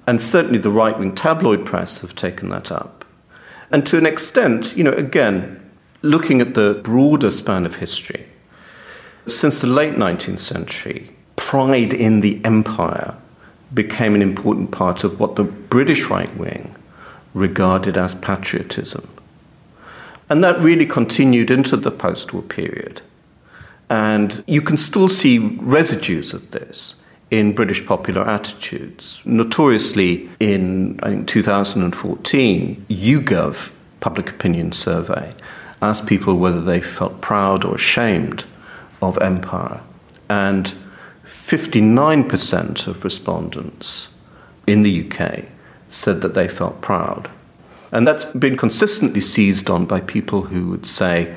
And 0.07 0.21
certainly 0.21 0.59
the 0.59 0.71
right 0.71 0.99
wing 0.99 1.15
tabloid 1.15 1.67
press 1.67 2.01
have 2.01 2.15
taken 2.15 2.49
that 2.51 2.73
up. 2.73 3.05
And 3.71 3.87
to 3.87 3.99
an 3.99 4.07
extent, 4.07 4.77
you 4.77 4.83
know, 4.83 4.93
again, 4.93 5.71
looking 6.03 6.41
at 6.41 6.55
the 6.55 6.81
broader 6.83 7.31
span 7.31 7.67
of 7.67 7.75
history, 7.75 8.27
since 9.27 9.61
the 9.61 9.67
late 9.67 9.95
19th 9.95 10.39
century, 10.39 11.11
pride 11.37 11.93
in 11.93 12.21
the 12.21 12.43
empire 12.45 13.15
became 13.75 14.15
an 14.15 14.23
important 14.23 14.71
part 14.71 15.05
of 15.05 15.21
what 15.21 15.37
the 15.37 15.45
British 15.45 16.07
right 16.07 16.35
wing 16.37 16.75
regarded 17.35 17.99
as 17.99 18.15
patriotism. 18.15 19.07
And 20.31 20.43
that 20.43 20.63
really 20.63 20.87
continued 20.87 21.51
into 21.51 21.77
the 21.77 21.91
post 21.91 22.33
war 22.33 22.43
period. 22.43 23.03
And 23.91 24.45
you 24.47 24.61
can 24.61 24.77
still 24.77 25.09
see 25.09 25.39
residues 25.39 26.35
of 26.35 26.51
this 26.51 26.95
in 27.31 27.55
British 27.55 27.85
popular 27.85 28.23
attitudes. 28.23 29.23
Notoriously, 29.25 30.29
in 30.41 30.99
I 31.03 31.11
think 31.11 31.29
2014, 31.29 32.87
YouGov 32.89 33.73
public 34.01 34.31
opinion 34.31 34.73
survey 34.73 35.35
asked 35.83 36.07
people 36.07 36.37
whether 36.37 36.61
they 36.61 36.81
felt 36.81 37.21
proud 37.21 37.65
or 37.65 37.75
ashamed 37.75 38.45
of 39.01 39.19
empire. 39.19 39.81
And 40.29 40.75
59% 41.25 42.87
of 42.87 43.05
respondents 43.05 44.09
in 44.67 44.83
the 44.83 45.09
UK 45.09 45.47
said 45.89 46.21
that 46.21 46.35
they 46.35 46.49
felt 46.49 46.81
proud. 46.81 47.31
And 47.93 48.07
that's 48.07 48.25
been 48.27 48.57
consistently 48.57 49.21
seized 49.21 49.71
on 49.71 49.87
by 49.87 50.01
people 50.01 50.43
who 50.43 50.69
would 50.69 50.87
say 50.87 51.35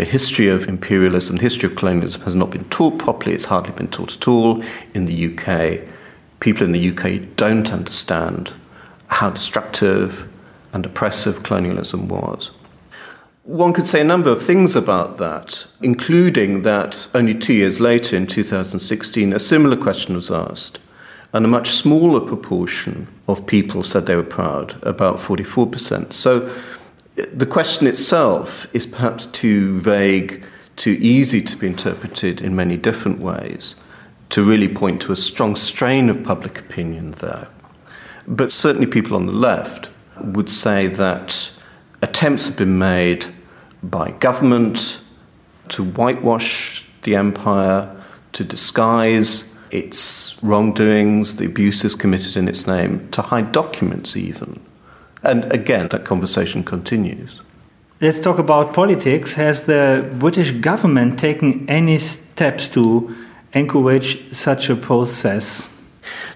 the 0.00 0.06
history 0.06 0.48
of 0.48 0.66
imperialism, 0.66 1.36
the 1.36 1.42
history 1.42 1.68
of 1.68 1.76
colonialism 1.76 2.22
has 2.22 2.34
not 2.34 2.48
been 2.48 2.64
taught 2.70 2.98
properly, 2.98 3.34
it's 3.34 3.44
hardly 3.44 3.72
been 3.72 3.88
taught 3.88 4.16
at 4.16 4.26
all 4.26 4.58
in 4.94 5.04
the 5.04 5.26
UK. 5.28 5.86
People 6.40 6.64
in 6.64 6.72
the 6.72 6.90
UK 6.90 7.36
don't 7.36 7.70
understand 7.70 8.54
how 9.08 9.28
destructive 9.28 10.26
and 10.72 10.86
oppressive 10.86 11.42
colonialism 11.42 12.08
was. 12.08 12.50
One 13.42 13.74
could 13.74 13.84
say 13.84 14.00
a 14.00 14.04
number 14.04 14.30
of 14.30 14.42
things 14.42 14.74
about 14.74 15.18
that, 15.18 15.66
including 15.82 16.62
that 16.62 17.06
only 17.12 17.34
two 17.34 17.52
years 17.52 17.78
later, 17.78 18.16
in 18.16 18.26
2016, 18.26 19.34
a 19.34 19.38
similar 19.38 19.76
question 19.76 20.14
was 20.14 20.30
asked, 20.30 20.78
and 21.34 21.44
a 21.44 21.48
much 21.48 21.72
smaller 21.72 22.20
proportion 22.20 23.06
of 23.28 23.46
people 23.46 23.82
said 23.82 24.06
they 24.06 24.16
were 24.16 24.22
proud, 24.22 24.82
about 24.82 25.18
44%. 25.18 26.14
So 26.14 26.50
the 27.32 27.46
question 27.46 27.86
itself 27.86 28.66
is 28.74 28.86
perhaps 28.86 29.26
too 29.26 29.80
vague, 29.80 30.44
too 30.76 30.96
easy 31.00 31.42
to 31.42 31.56
be 31.56 31.66
interpreted 31.66 32.40
in 32.40 32.54
many 32.54 32.76
different 32.76 33.20
ways, 33.20 33.74
to 34.30 34.44
really 34.44 34.68
point 34.68 35.02
to 35.02 35.12
a 35.12 35.16
strong 35.16 35.56
strain 35.56 36.08
of 36.08 36.22
public 36.22 36.58
opinion 36.58 37.12
there. 37.12 37.48
But 38.26 38.52
certainly, 38.52 38.86
people 38.86 39.16
on 39.16 39.26
the 39.26 39.32
left 39.32 39.90
would 40.22 40.50
say 40.50 40.86
that 40.86 41.52
attempts 42.02 42.46
have 42.46 42.56
been 42.56 42.78
made 42.78 43.26
by 43.82 44.12
government 44.12 45.00
to 45.70 45.84
whitewash 45.84 46.84
the 47.02 47.16
empire, 47.16 47.96
to 48.32 48.44
disguise 48.44 49.52
its 49.70 50.36
wrongdoings, 50.42 51.36
the 51.36 51.46
abuses 51.46 51.94
committed 51.94 52.36
in 52.36 52.48
its 52.48 52.66
name, 52.66 53.08
to 53.10 53.22
hide 53.22 53.52
documents 53.52 54.16
even. 54.16 54.60
And 55.22 55.52
again, 55.52 55.88
that 55.88 56.04
conversation 56.04 56.64
continues. 56.64 57.42
Let's 58.00 58.18
talk 58.18 58.38
about 58.38 58.72
politics. 58.72 59.34
Has 59.34 59.62
the 59.62 60.08
British 60.18 60.52
government 60.52 61.18
taken 61.18 61.68
any 61.68 61.98
steps 61.98 62.68
to 62.68 63.14
encourage 63.52 64.32
such 64.32 64.70
a 64.70 64.76
process? 64.76 65.68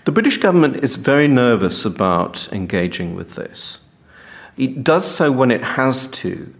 The 0.04 0.12
British 0.12 0.36
government 0.36 0.84
is 0.84 0.96
very 0.96 1.26
nervous 1.26 1.86
about 1.86 2.52
engaging 2.52 3.14
with 3.14 3.34
this. 3.34 3.80
It 4.58 4.84
does 4.84 5.10
so 5.10 5.32
when 5.32 5.50
it 5.50 5.64
has 5.64 6.06
to, 6.08 6.54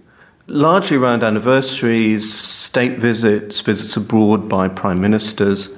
largely 0.46 0.96
around 0.96 1.22
anniversaries, 1.22 2.32
state 2.32 2.98
visits, 2.98 3.60
visits 3.60 3.96
abroad 3.96 4.48
by 4.48 4.68
prime 4.68 5.00
ministers. 5.00 5.76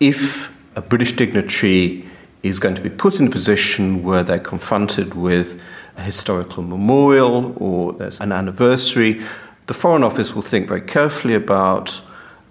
If 0.00 0.50
a 0.74 0.82
British 0.82 1.12
dignitary 1.12 2.08
is 2.42 2.58
going 2.58 2.74
to 2.74 2.80
be 2.80 2.90
put 2.90 3.20
in 3.20 3.26
a 3.26 3.30
position 3.30 4.02
where 4.02 4.24
they're 4.24 4.38
confronted 4.38 5.14
with 5.14 5.60
a 5.96 6.02
historical 6.02 6.62
memorial 6.62 7.54
or 7.56 7.92
there's 7.92 8.20
an 8.20 8.32
anniversary, 8.32 9.22
the 9.66 9.74
Foreign 9.74 10.02
Office 10.02 10.34
will 10.34 10.42
think 10.42 10.68
very 10.68 10.80
carefully 10.80 11.34
about 11.34 12.00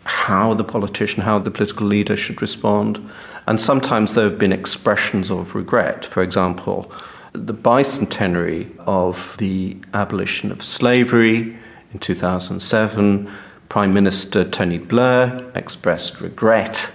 how 0.05 0.53
the 0.53 0.63
politician, 0.63 1.21
how 1.21 1.39
the 1.39 1.51
political 1.51 1.85
leader 1.85 2.15
should 2.15 2.41
respond. 2.41 2.99
And 3.47 3.59
sometimes 3.59 4.15
there 4.15 4.29
have 4.29 4.37
been 4.37 4.53
expressions 4.53 5.29
of 5.29 5.55
regret. 5.55 6.05
For 6.05 6.23
example, 6.23 6.91
the 7.33 7.53
bicentenary 7.53 8.69
of 8.79 9.35
the 9.37 9.77
abolition 9.93 10.51
of 10.51 10.61
slavery 10.61 11.57
In 11.93 11.99
2007, 11.99 13.29
Prime 13.67 13.93
Minister 13.93 14.45
Tony 14.45 14.77
Blair 14.77 15.45
expressed 15.55 16.21
regret 16.21 16.89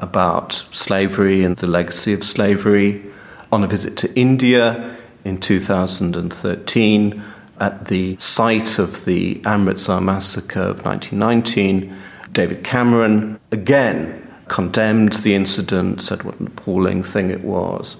about 0.00 0.52
slavery 0.70 1.44
and 1.44 1.56
the 1.56 1.66
legacy 1.66 2.12
of 2.12 2.24
slavery. 2.24 3.04
On 3.50 3.64
a 3.64 3.66
visit 3.66 3.96
to 3.98 4.14
India 4.14 4.96
in 5.24 5.38
2013, 5.38 7.22
at 7.60 7.86
the 7.86 8.16
site 8.18 8.78
of 8.78 9.04
the 9.04 9.40
Amritsar 9.44 10.00
massacre 10.00 10.60
of 10.60 10.84
1919, 10.84 11.94
David 12.32 12.62
Cameron 12.62 13.40
again 13.50 14.24
condemned 14.48 15.14
the 15.14 15.34
incident, 15.34 16.00
said 16.00 16.22
what 16.22 16.38
an 16.40 16.46
appalling 16.46 17.02
thing 17.02 17.30
it 17.30 17.44
was. 17.44 17.96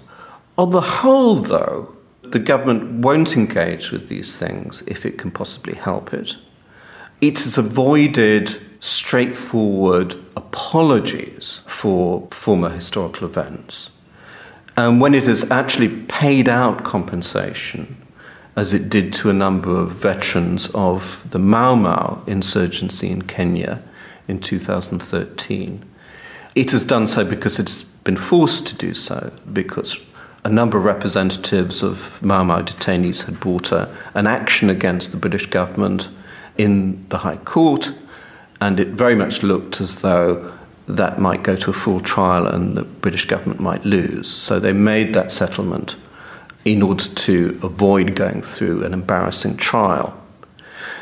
On 0.56 0.70
the 0.70 0.80
whole, 0.80 1.36
though, 1.36 1.94
the 2.22 2.38
government 2.38 3.04
won't 3.04 3.36
engage 3.36 3.90
with 3.90 4.08
these 4.08 4.38
things 4.38 4.82
if 4.86 5.06
it 5.06 5.18
can 5.18 5.30
possibly 5.30 5.74
help 5.74 6.12
it. 6.12 6.36
It 7.20 7.40
has 7.40 7.58
avoided 7.58 8.56
straightforward 8.78 10.14
apologies 10.36 11.62
for 11.66 12.28
former 12.30 12.68
historical 12.68 13.26
events. 13.26 13.90
And 14.76 15.00
when 15.00 15.14
it 15.14 15.26
has 15.26 15.50
actually 15.50 15.88
paid 16.04 16.48
out 16.48 16.84
compensation, 16.84 17.96
as 18.54 18.72
it 18.72 18.88
did 18.88 19.12
to 19.14 19.30
a 19.30 19.32
number 19.32 19.76
of 19.76 19.90
veterans 19.90 20.70
of 20.74 21.24
the 21.30 21.40
Mau 21.40 21.74
Mau 21.74 22.22
insurgency 22.28 23.08
in 23.08 23.22
Kenya 23.22 23.82
in 24.28 24.38
2013, 24.38 25.84
it 26.54 26.70
has 26.70 26.84
done 26.84 27.08
so 27.08 27.24
because 27.24 27.58
it's 27.58 27.82
been 27.82 28.16
forced 28.16 28.68
to 28.68 28.76
do 28.76 28.94
so, 28.94 29.32
because 29.52 29.98
a 30.44 30.48
number 30.48 30.78
of 30.78 30.84
representatives 30.84 31.82
of 31.82 32.22
Mau 32.22 32.44
Mau 32.44 32.62
detainees 32.62 33.24
had 33.24 33.40
brought 33.40 33.72
a, 33.72 33.92
an 34.14 34.28
action 34.28 34.70
against 34.70 35.10
the 35.10 35.16
British 35.16 35.46
government 35.46 36.10
in 36.58 37.06
the 37.08 37.18
High 37.18 37.38
Court, 37.38 37.92
and 38.60 38.78
it 38.78 38.88
very 38.88 39.14
much 39.14 39.42
looked 39.42 39.80
as 39.80 40.00
though 40.00 40.52
that 40.88 41.20
might 41.20 41.42
go 41.42 41.54
to 41.54 41.70
a 41.70 41.72
full 41.72 42.00
trial 42.00 42.46
and 42.46 42.76
the 42.76 42.82
British 42.82 43.26
government 43.26 43.60
might 43.60 43.84
lose. 43.84 44.28
So 44.28 44.58
they 44.58 44.72
made 44.72 45.14
that 45.14 45.30
settlement 45.30 45.96
in 46.64 46.82
order 46.82 47.04
to 47.04 47.60
avoid 47.62 48.14
going 48.14 48.42
through 48.42 48.84
an 48.84 48.92
embarrassing 48.92 49.56
trial. 49.58 50.18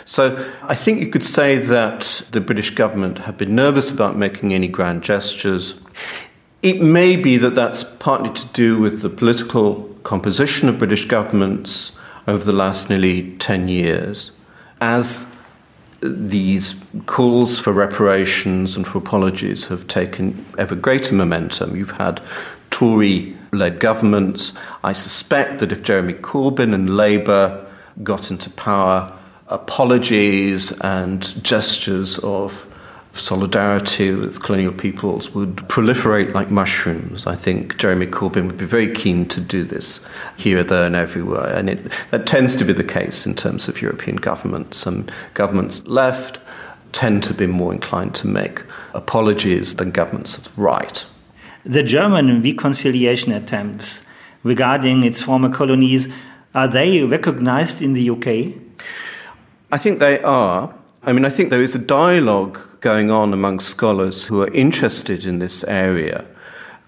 So 0.05 0.51
I 0.63 0.75
think 0.75 1.01
you 1.01 1.09
could 1.09 1.25
say 1.25 1.57
that 1.57 2.23
the 2.33 2.41
British 2.41 2.71
government 2.71 3.19
have 3.21 3.39
been 3.39 3.55
nervous 3.55 3.91
about 3.91 4.17
making 4.17 4.53
any 4.53 4.69
grand 4.69 5.03
gestures. 5.03 5.81
It 6.63 6.81
may 6.81 7.17
be 7.17 7.37
that 7.39 7.55
that's 7.55 7.83
partly 7.83 8.31
to 8.31 8.47
do 8.49 8.79
with 8.79 9.03
the 9.03 9.09
political 9.09 9.85
composition 10.03 10.69
of 10.69 10.79
British 10.79 11.07
governments 11.07 11.93
over 12.29 12.45
the 12.45 12.53
last 12.53 12.89
nearly 12.89 13.37
10 13.37 13.69
years. 13.69 14.33
As 14.81 15.27
these 16.09 16.75
calls 17.07 17.59
for 17.59 17.73
reparations 17.73 18.77
and 18.77 18.87
for 18.87 18.99
apologies 18.99 19.67
have 19.69 19.87
taken 19.89 20.45
ever 20.59 20.75
greater 20.75 21.15
momentum. 21.15 21.77
You've 21.77 21.91
had 21.91 22.21
Tory 22.71 23.37
led 23.53 23.79
governments. 23.81 24.53
I 24.85 24.93
suspect 24.93 25.61
that 25.61 25.73
if 25.73 25.83
Jeremy 25.83 26.15
Corbyn 26.15 26.75
and 26.75 26.97
Labour 26.97 27.67
got 28.03 28.31
into 28.31 28.51
power, 28.51 29.13
apologies 29.49 30.73
and 30.81 31.43
gestures 31.43 32.19
of 32.19 32.67
solidarity 33.19 34.13
with 34.13 34.43
colonial 34.43 34.73
peoples 34.73 35.35
would 35.35 35.57
proliferate 35.69 36.33
like 36.33 36.51
mushrooms. 36.51 37.27
I 37.27 37.35
think 37.35 37.79
Jeremy 37.79 38.07
Corbyn 38.07 38.47
would 38.47 38.57
be 38.57 38.65
very 38.65 38.93
keen 38.93 39.27
to 39.29 39.41
do 39.41 39.65
this 39.65 40.01
here, 40.37 40.63
there, 40.63 40.87
and 40.87 40.97
everywhere. 40.97 41.55
And 41.55 41.71
it, 41.71 41.93
that 42.11 42.27
tends 42.27 42.57
to 42.57 42.65
be 42.65 42.73
the 42.73 42.85
case 42.85 43.27
in 43.27 43.35
terms 43.35 43.69
of 43.69 43.83
European 43.83 44.17
governments. 44.17 44.87
And 44.87 45.11
governments 45.35 45.85
left 45.87 46.41
tend 46.93 47.23
to 47.25 47.35
be 47.35 47.47
more 47.47 47.73
inclined 47.73 48.15
to 48.17 48.27
make 48.27 48.63
apologies 48.95 49.77
than 49.77 49.91
governments 49.91 50.39
of 50.39 50.59
right. 50.59 51.05
The 51.65 51.83
German 51.83 52.43
reconciliation 52.43 53.33
attempts 53.33 54.05
regarding 54.43 55.03
its 55.03 55.21
former 55.21 55.53
colonies 55.53 56.09
are 56.55 56.69
they 56.69 57.03
recognized 57.03 57.83
in 57.83 57.93
the 57.93 58.09
UK? 58.09 58.55
I 59.71 59.77
think 59.77 59.99
they 59.99 60.23
are. 60.23 60.75
I 61.09 61.13
mean, 61.13 61.25
I 61.25 61.31
think 61.31 61.51
there 61.51 61.63
is 61.63 61.77
a 61.77 61.79
dialogue 61.79 62.59
going 62.81 63.13
on 63.13 63.33
among 63.33 63.61
scholars 63.61 64.25
who 64.25 64.43
are 64.43 64.53
interested 64.53 65.25
in 65.25 65.39
this 65.39 65.63
area, 65.63 66.25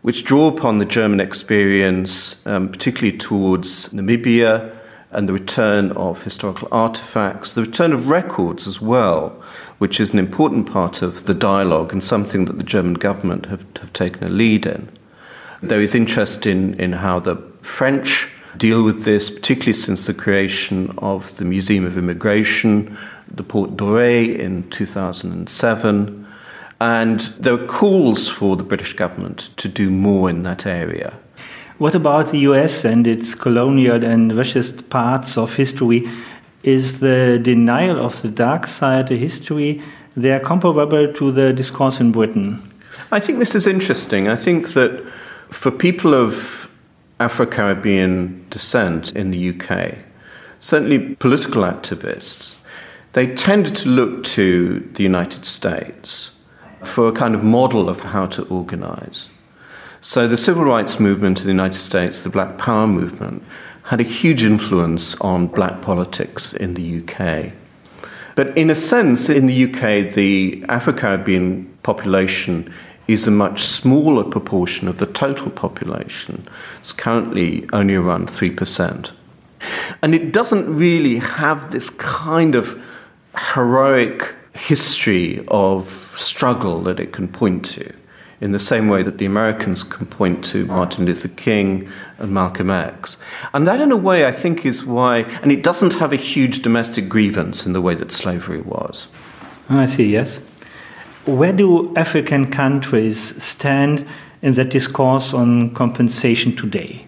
which 0.03 0.25
draw 0.25 0.49
upon 0.49 0.79
the 0.79 0.85
German 0.85 1.21
experience, 1.21 2.35
um, 2.45 2.69
particularly 2.69 3.17
towards 3.17 3.91
Namibia 3.91 4.77
and 5.13 5.29
the 5.29 5.33
return 5.33 5.93
of 5.93 6.25
historical 6.25 6.67
artifacts, 6.73 7.53
the 7.53 7.61
return 7.61 7.93
of 7.93 8.09
records 8.09 8.67
as 8.67 8.81
well, 8.81 9.41
which 9.79 10.01
is 10.01 10.13
an 10.13 10.19
important 10.19 10.69
part 10.69 11.01
of 11.01 11.27
the 11.27 11.35
dialogue 11.35 11.93
and 11.93 12.03
something 12.03 12.47
that 12.47 12.59
the 12.59 12.65
German 12.65 12.95
government 12.95 13.47
have, 13.47 13.65
have 13.79 13.93
taken 13.93 14.25
a 14.25 14.29
lead 14.29 14.67
in. 14.67 14.89
There 15.63 15.81
is 15.81 15.95
interest 15.95 16.45
in, 16.45 16.75
in 16.81 16.93
how 16.95 17.21
the 17.21 17.37
French 17.63 18.29
deal 18.57 18.83
with 18.83 19.05
this, 19.05 19.31
particularly 19.31 19.75
since 19.75 20.07
the 20.07 20.15
creation 20.15 20.93
of 20.99 21.37
the 21.37 21.45
Museum 21.45 21.85
of 21.87 21.97
Immigration, 21.97 22.99
the 23.35 23.43
Porte 23.43 23.77
Dorée 23.77 24.39
in 24.39 24.69
2007. 24.71 26.27
And 26.81 27.21
there 27.21 27.55
are 27.55 27.67
calls 27.67 28.29
for 28.29 28.57
the 28.57 28.63
British 28.63 28.93
government 28.95 29.51
to 29.57 29.69
do 29.69 29.91
more 29.91 30.31
in 30.31 30.43
that 30.45 30.67
area. 30.67 31.19
What 31.79 31.95
about 31.95 32.33
the 32.33 32.39
US 32.41 32.85
and 32.85 33.07
its 33.07 33.35
colonial 33.35 34.05
and 34.05 34.33
racist 34.33 34.89
parts 34.91 35.39
of 35.39 35.55
history? 35.55 36.09
Is 36.65 36.99
the 36.99 37.39
denial 37.41 38.05
of 38.05 38.21
the 38.23 38.29
dark 38.29 38.67
side 38.67 39.11
of 39.13 39.19
history 39.19 39.81
there 40.17 40.41
comparable 40.41 41.13
to 41.13 41.31
the 41.31 41.53
discourse 41.53 42.01
in 42.01 42.11
Britain? 42.11 42.61
I 43.13 43.21
think 43.21 43.39
this 43.39 43.55
is 43.55 43.67
interesting. 43.67 44.29
I 44.29 44.37
think 44.37 44.71
that 44.75 45.05
for 45.51 45.71
people 45.71 46.15
of 46.15 46.69
Afro 47.21 47.47
Caribbean 47.47 48.45
descent 48.51 49.13
in 49.13 49.31
the 49.31 49.51
UK, 49.51 49.99
certainly 50.61 51.15
political 51.17 51.63
activists, 51.63 52.57
they 53.19 53.27
tended 53.27 53.75
to 53.75 53.89
look 53.89 54.23
to 54.23 54.79
the 54.95 55.03
United 55.03 55.45
States 55.45 56.31
for 56.85 57.09
a 57.09 57.13
kind 57.13 57.35
of 57.35 57.43
model 57.43 57.89
of 57.89 57.99
how 57.99 58.27
to 58.27 58.45
organize. 58.45 59.29
So 60.01 60.29
the 60.29 60.37
civil 60.37 60.63
rights 60.63 61.01
movement 61.01 61.41
in 61.41 61.47
the 61.47 61.53
United 61.53 61.81
States, 61.81 62.23
the 62.23 62.29
Black 62.29 62.59
Power 62.59 62.87
movement, 62.87 63.43
had 63.83 64.01
a 64.01 64.05
huge 64.05 64.45
influence 64.45 65.17
on 65.17 65.49
black 65.49 65.83
politics 65.83 66.53
in 66.53 66.75
the 66.75 67.03
UK. 67.03 67.53
But 68.37 68.57
in 68.57 68.71
a 68.71 68.77
sense, 68.77 69.29
in 69.29 69.49
the 69.49 69.65
UK, 69.65 70.15
the 70.15 70.65
Afro 70.69 70.93
Caribbean 70.93 71.65
population 71.83 72.73
is 73.09 73.27
a 73.27 73.33
much 73.33 73.65
smaller 73.65 74.23
proportion 74.23 74.87
of 74.87 74.99
the 74.99 75.07
total 75.07 75.51
population. 75.51 76.47
It's 76.79 76.93
currently 76.93 77.69
only 77.73 77.97
around 77.97 78.29
3%. 78.29 79.11
And 80.03 80.15
it 80.15 80.31
doesn't 80.31 80.73
really 80.73 81.19
have 81.19 81.73
this 81.73 81.91
kind 81.91 82.55
of 82.55 82.81
heroic 83.55 84.35
history 84.55 85.45
of 85.49 85.91
struggle 86.17 86.83
that 86.83 86.99
it 86.99 87.13
can 87.13 87.29
point 87.29 87.65
to, 87.65 87.93
in 88.41 88.53
the 88.53 88.59
same 88.59 88.89
way 88.89 89.03
that 89.03 89.19
the 89.19 89.27
Americans 89.27 89.83
can 89.83 90.07
point 90.07 90.45
to 90.45 90.67
Martin 90.67 91.05
Luther 91.05 91.29
King 91.29 91.89
and 92.19 92.33
Malcolm 92.33 92.71
X. 92.71 93.17
And 93.55 93.67
that, 93.67 93.81
in 93.81 93.91
a 93.93 93.97
way, 93.97 94.27
I 94.27 94.33
think 94.33 94.67
is 94.67 94.85
why, 94.85 95.21
and 95.43 95.51
it 95.53 95.63
doesn't 95.63 95.95
have 95.95 96.13
a 96.13 96.17
huge 96.17 96.63
domestic 96.63 97.09
grievance 97.09 97.67
in 97.67 97.73
the 97.73 97.81
way 97.81 97.95
that 97.95 98.13
slavery 98.13 98.61
was. 98.61 99.07
I 99.69 99.87
see, 99.87 100.07
yes. 100.07 100.41
Where 101.27 101.53
do 101.53 101.95
African 101.97 102.51
countries 102.51 103.43
stand 103.43 104.07
in 104.41 104.55
that 104.55 104.71
discourse 104.71 105.35
on 105.35 105.75
compensation 105.75 106.57
today? 106.57 107.07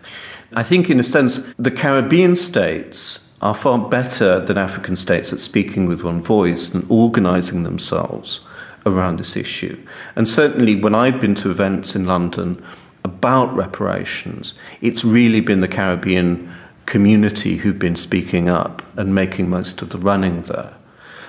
I 0.52 0.62
think, 0.62 0.90
in 0.90 0.98
a 0.98 1.04
sense, 1.04 1.40
the 1.58 1.70
Caribbean 1.70 2.34
states 2.34 3.20
are 3.42 3.54
far 3.54 3.78
better 3.78 4.40
than 4.40 4.58
African 4.58 4.96
states 4.96 5.32
at 5.32 5.40
speaking 5.40 5.86
with 5.86 6.02
one 6.02 6.20
voice 6.20 6.68
and 6.68 6.84
organizing 6.88 7.62
themselves 7.62 8.40
around 8.86 9.18
this 9.18 9.36
issue. 9.36 9.80
And 10.16 10.28
certainly, 10.28 10.76
when 10.76 10.94
I've 10.94 11.20
been 11.20 11.34
to 11.36 11.50
events 11.50 11.96
in 11.96 12.06
London 12.06 12.62
about 13.04 13.54
reparations, 13.54 14.54
it's 14.80 15.04
really 15.04 15.40
been 15.40 15.60
the 15.60 15.68
Caribbean 15.68 16.52
community 16.86 17.56
who've 17.56 17.78
been 17.78 17.96
speaking 17.96 18.48
up 18.48 18.82
and 18.98 19.14
making 19.14 19.48
most 19.48 19.80
of 19.80 19.90
the 19.90 19.98
running 19.98 20.42
there. 20.42 20.74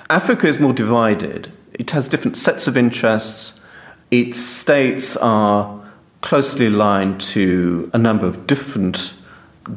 Africa 0.09 0.47
is 0.47 0.59
more 0.59 0.73
divided, 0.73 1.51
it 1.73 1.91
has 1.91 2.09
different 2.09 2.35
sets 2.35 2.67
of 2.67 2.75
interests, 2.75 3.59
its 4.09 4.37
states 4.37 5.15
are 5.17 5.81
closely 6.21 6.65
aligned 6.65 7.21
to 7.21 7.89
a 7.93 7.97
number 7.97 8.25
of 8.25 8.45
different 8.45 9.13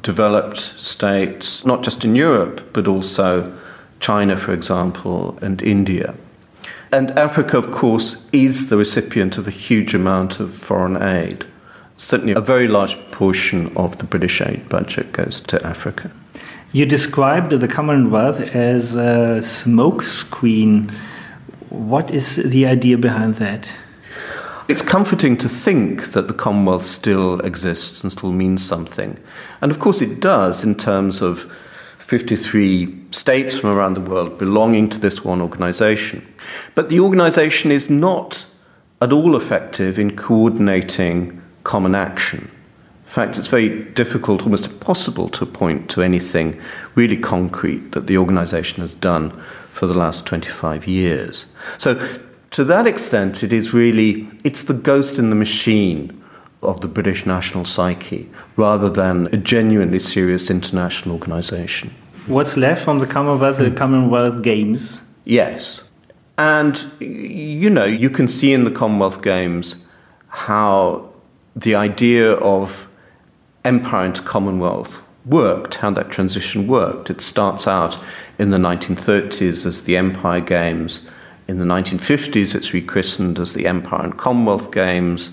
developed 0.02 0.58
states, 0.58 1.64
not 1.64 1.82
just 1.82 2.04
in 2.04 2.16
Europe, 2.16 2.60
but 2.72 2.86
also 2.86 3.52
China, 4.00 4.36
for 4.36 4.52
example, 4.52 5.38
and 5.40 5.62
India. 5.62 6.14
And 6.92 7.10
Africa, 7.12 7.58
of 7.58 7.70
course, 7.70 8.24
is 8.32 8.68
the 8.68 8.76
recipient 8.76 9.38
of 9.38 9.46
a 9.46 9.50
huge 9.50 9.94
amount 9.94 10.40
of 10.40 10.54
foreign 10.54 11.02
aid. 11.02 11.46
Certainly, 11.96 12.34
a 12.34 12.40
very 12.40 12.68
large 12.68 12.96
portion 13.10 13.76
of 13.76 13.98
the 13.98 14.04
British 14.04 14.40
aid 14.40 14.68
budget 14.68 15.12
goes 15.12 15.40
to 15.40 15.64
Africa. 15.66 16.10
You 16.72 16.86
described 16.86 17.52
the 17.52 17.68
Commonwealth 17.68 18.40
as 18.40 18.96
a 18.96 19.40
smokescreen. 19.40 20.90
What 21.70 22.10
is 22.10 22.36
the 22.36 22.66
idea 22.66 22.98
behind 22.98 23.36
that? 23.36 23.72
It's 24.66 24.80
comforting 24.80 25.36
to 25.38 25.48
think 25.48 26.12
that 26.12 26.26
the 26.26 26.32
Commonwealth 26.32 26.86
still 26.86 27.38
exists 27.40 28.02
and 28.02 28.10
still 28.10 28.32
means 28.32 28.64
something. 28.64 29.18
And 29.60 29.70
of 29.70 29.78
course, 29.78 30.00
it 30.00 30.20
does 30.20 30.64
in 30.64 30.74
terms 30.74 31.20
of 31.20 31.52
53 31.98 33.10
states 33.10 33.58
from 33.58 33.70
around 33.70 33.94
the 33.94 34.00
world 34.00 34.38
belonging 34.38 34.88
to 34.88 34.98
this 34.98 35.22
one 35.22 35.42
organization. 35.42 36.26
But 36.74 36.88
the 36.88 37.00
organization 37.00 37.70
is 37.70 37.90
not 37.90 38.46
at 39.02 39.12
all 39.12 39.36
effective 39.36 39.98
in 39.98 40.16
coordinating 40.16 41.42
common 41.64 41.94
action. 41.94 42.50
In 43.04 43.10
fact, 43.10 43.38
it's 43.38 43.48
very 43.48 43.84
difficult, 43.92 44.44
almost 44.44 44.66
impossible, 44.66 45.28
to 45.30 45.44
point 45.44 45.90
to 45.90 46.02
anything 46.02 46.58
really 46.94 47.18
concrete 47.18 47.92
that 47.92 48.06
the 48.06 48.16
organization 48.16 48.80
has 48.80 48.94
done 48.94 49.30
for 49.70 49.86
the 49.86 49.94
last 49.94 50.26
25 50.26 50.86
years. 50.86 51.46
So, 51.76 52.00
to 52.54 52.62
that 52.62 52.86
extent, 52.86 53.42
it 53.42 53.52
is 53.52 53.74
really 53.74 54.28
it's 54.44 54.62
the 54.62 54.74
ghost 54.74 55.18
in 55.18 55.28
the 55.28 55.34
machine 55.34 56.22
of 56.62 56.80
the 56.82 56.86
British 56.86 57.26
national 57.26 57.64
psyche 57.64 58.30
rather 58.56 58.88
than 58.88 59.26
a 59.34 59.36
genuinely 59.36 59.98
serious 59.98 60.50
international 60.50 61.16
organization. 61.16 61.92
What's 62.28 62.56
left 62.56 62.84
from 62.84 63.00
the 63.00 63.08
Commonwealth, 63.08 63.58
the 63.58 63.72
Commonwealth 63.72 64.42
Games? 64.42 65.02
Yes. 65.24 65.82
And, 66.38 66.86
you 67.00 67.68
know, 67.68 67.86
you 67.86 68.08
can 68.08 68.28
see 68.28 68.52
in 68.52 68.62
the 68.62 68.70
Commonwealth 68.70 69.20
Games 69.20 69.74
how 70.28 71.10
the 71.56 71.74
idea 71.74 72.34
of 72.34 72.88
empire 73.64 74.06
into 74.06 74.22
Commonwealth 74.22 75.02
worked, 75.26 75.74
how 75.74 75.90
that 75.90 76.10
transition 76.10 76.68
worked. 76.68 77.10
It 77.10 77.20
starts 77.20 77.66
out 77.66 77.98
in 78.38 78.50
the 78.50 78.58
1930s 78.58 79.66
as 79.66 79.82
the 79.82 79.96
Empire 79.96 80.40
Games. 80.40 81.02
In 81.46 81.58
the 81.58 81.64
1950s, 81.64 82.54
it's 82.54 82.72
rechristened 82.72 83.38
as 83.38 83.52
the 83.52 83.66
Empire 83.66 84.02
and 84.02 84.16
Commonwealth 84.16 84.70
Games. 84.70 85.30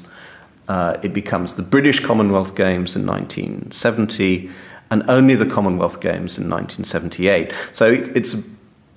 Uh, 0.68 0.98
it 1.04 1.14
becomes 1.14 1.56
the 1.56 1.62
British 1.62 2.00
Commonwealth 2.00 2.56
Games 2.56 2.96
in 2.96 3.06
1970, 3.06 4.50
and 4.90 5.10
only 5.10 5.36
the 5.36 5.46
Commonwealth 5.46 6.02
Games 6.02 6.38
in 6.38 6.50
1978. 6.50 7.54
So 7.72 7.86
it, 7.86 8.16
it's 8.16 8.34
a 8.34 8.44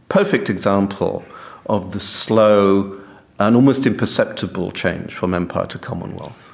perfect 0.08 0.50
example 0.50 1.24
of 1.66 1.92
the 1.92 2.00
slow 2.00 3.00
and 3.38 3.56
almost 3.56 3.86
imperceptible 3.86 4.70
change 4.72 5.14
from 5.14 5.34
empire 5.34 5.66
to 5.66 5.78
Commonwealth. 5.78 6.50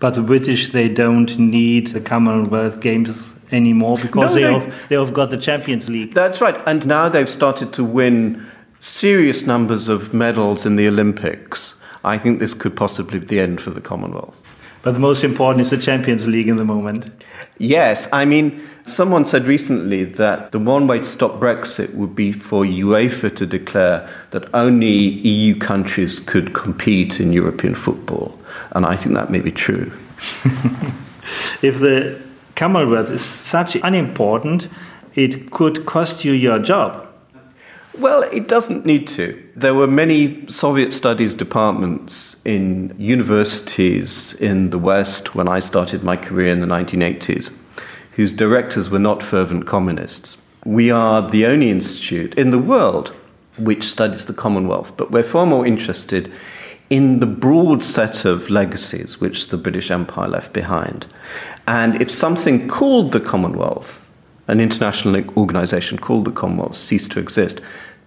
But 0.00 0.16
the 0.16 0.22
British, 0.22 0.70
they 0.70 0.88
don't 0.88 1.38
need 1.38 1.88
the 1.88 2.00
Commonwealth 2.00 2.80
Games 2.80 3.34
anymore 3.52 3.96
because 3.96 4.34
no, 4.34 4.34
they, 4.34 4.42
they, 4.42 4.52
have, 4.52 4.88
they 4.88 4.96
have 4.96 5.14
got 5.14 5.30
the 5.30 5.38
Champions 5.38 5.88
League. 5.88 6.12
That's 6.12 6.40
right. 6.40 6.60
And 6.66 6.86
now 6.86 7.08
they've 7.08 7.28
started 7.28 7.72
to 7.74 7.84
win 7.84 8.44
serious 8.84 9.46
numbers 9.46 9.88
of 9.88 10.12
medals 10.12 10.66
in 10.66 10.76
the 10.76 10.86
Olympics. 10.86 11.74
I 12.04 12.18
think 12.18 12.38
this 12.38 12.52
could 12.52 12.76
possibly 12.76 13.18
be 13.18 13.24
the 13.26 13.40
end 13.40 13.62
for 13.62 13.70
the 13.70 13.80
Commonwealth. 13.80 14.42
But 14.82 14.92
the 14.92 15.00
most 15.00 15.24
important 15.24 15.62
is 15.62 15.70
the 15.70 15.78
Champions 15.78 16.28
League 16.28 16.48
in 16.48 16.58
the 16.58 16.66
moment. 16.66 17.10
Yes, 17.56 18.06
I 18.12 18.26
mean, 18.26 18.62
someone 18.84 19.24
said 19.24 19.46
recently 19.46 20.04
that 20.04 20.52
the 20.52 20.58
one 20.58 20.86
way 20.86 20.98
to 20.98 21.04
stop 21.06 21.40
Brexit 21.40 21.94
would 21.94 22.14
be 22.14 22.30
for 22.30 22.64
UEFA 22.64 23.34
to 23.36 23.46
declare 23.46 24.06
that 24.32 24.54
only 24.54 24.86
EU 24.86 25.58
countries 25.58 26.20
could 26.20 26.52
compete 26.52 27.20
in 27.20 27.32
European 27.32 27.74
football. 27.74 28.38
And 28.72 28.84
I 28.84 28.96
think 28.96 29.14
that 29.14 29.30
may 29.30 29.40
be 29.40 29.52
true. 29.52 29.90
if 31.62 31.80
the 31.80 32.22
Commonwealth 32.54 33.08
is 33.08 33.24
such 33.24 33.76
unimportant, 33.76 34.68
it 35.14 35.50
could 35.50 35.86
cost 35.86 36.26
you 36.26 36.32
your 36.32 36.58
job. 36.58 37.08
Well, 37.98 38.22
it 38.22 38.48
doesn't 38.48 38.84
need 38.84 39.06
to. 39.08 39.40
There 39.54 39.74
were 39.74 39.86
many 39.86 40.46
Soviet 40.48 40.92
studies 40.92 41.34
departments 41.34 42.36
in 42.44 42.92
universities 42.98 44.34
in 44.34 44.70
the 44.70 44.78
West 44.78 45.36
when 45.36 45.46
I 45.46 45.60
started 45.60 46.02
my 46.02 46.16
career 46.16 46.52
in 46.52 46.60
the 46.60 46.66
1980s, 46.66 47.52
whose 48.12 48.34
directors 48.34 48.90
were 48.90 48.98
not 48.98 49.22
fervent 49.22 49.66
communists. 49.66 50.36
We 50.64 50.90
are 50.90 51.28
the 51.30 51.46
only 51.46 51.70
institute 51.70 52.34
in 52.34 52.50
the 52.50 52.58
world 52.58 53.12
which 53.58 53.84
studies 53.84 54.24
the 54.24 54.34
Commonwealth, 54.34 54.96
but 54.96 55.12
we're 55.12 55.22
far 55.22 55.46
more 55.46 55.64
interested 55.64 56.32
in 56.90 57.20
the 57.20 57.26
broad 57.26 57.84
set 57.84 58.24
of 58.24 58.50
legacies 58.50 59.20
which 59.20 59.48
the 59.48 59.56
British 59.56 59.92
Empire 59.92 60.28
left 60.28 60.52
behind. 60.52 61.06
And 61.68 62.02
if 62.02 62.10
something 62.10 62.68
called 62.68 63.12
the 63.12 63.20
Commonwealth 63.20 64.03
an 64.48 64.60
international 64.60 65.24
organization 65.36 65.98
called 65.98 66.24
the 66.24 66.30
Commonwealth 66.30 66.76
ceased 66.76 67.12
to 67.12 67.20
exist, 67.20 67.60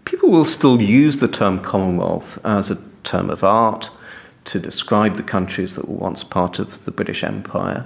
people 0.05 0.29
will 0.29 0.45
still 0.45 0.81
use 0.81 1.17
the 1.17 1.27
term 1.27 1.59
Commonwealth 1.59 2.39
as 2.45 2.69
a 2.69 2.81
term 3.03 3.29
of 3.29 3.43
art 3.43 3.89
to 4.45 4.59
describe 4.59 5.15
the 5.15 5.23
countries 5.23 5.75
that 5.75 5.87
were 5.87 5.95
once 5.95 6.23
part 6.23 6.59
of 6.59 6.85
the 6.85 6.91
British 6.91 7.23
Empire. 7.23 7.85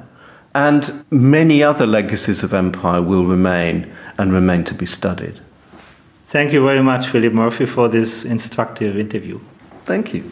And 0.54 1.04
many 1.10 1.64
other 1.64 1.88
legacies 1.88 2.44
of 2.44 2.54
empire 2.54 3.02
will 3.02 3.26
remain 3.26 3.92
and 4.18 4.34
remain 4.34 4.64
to 4.66 4.74
be 4.74 4.86
studied. 4.86 5.40
Thank 6.28 6.54
you 6.54 6.64
very 6.64 6.84
much, 6.84 7.08
Philip 7.08 7.34
Murphy, 7.34 7.66
for 7.66 7.88
this 7.88 8.26
instructive 8.26 8.98
interview. 8.98 9.40
Thank 9.86 10.14
you. 10.14 10.30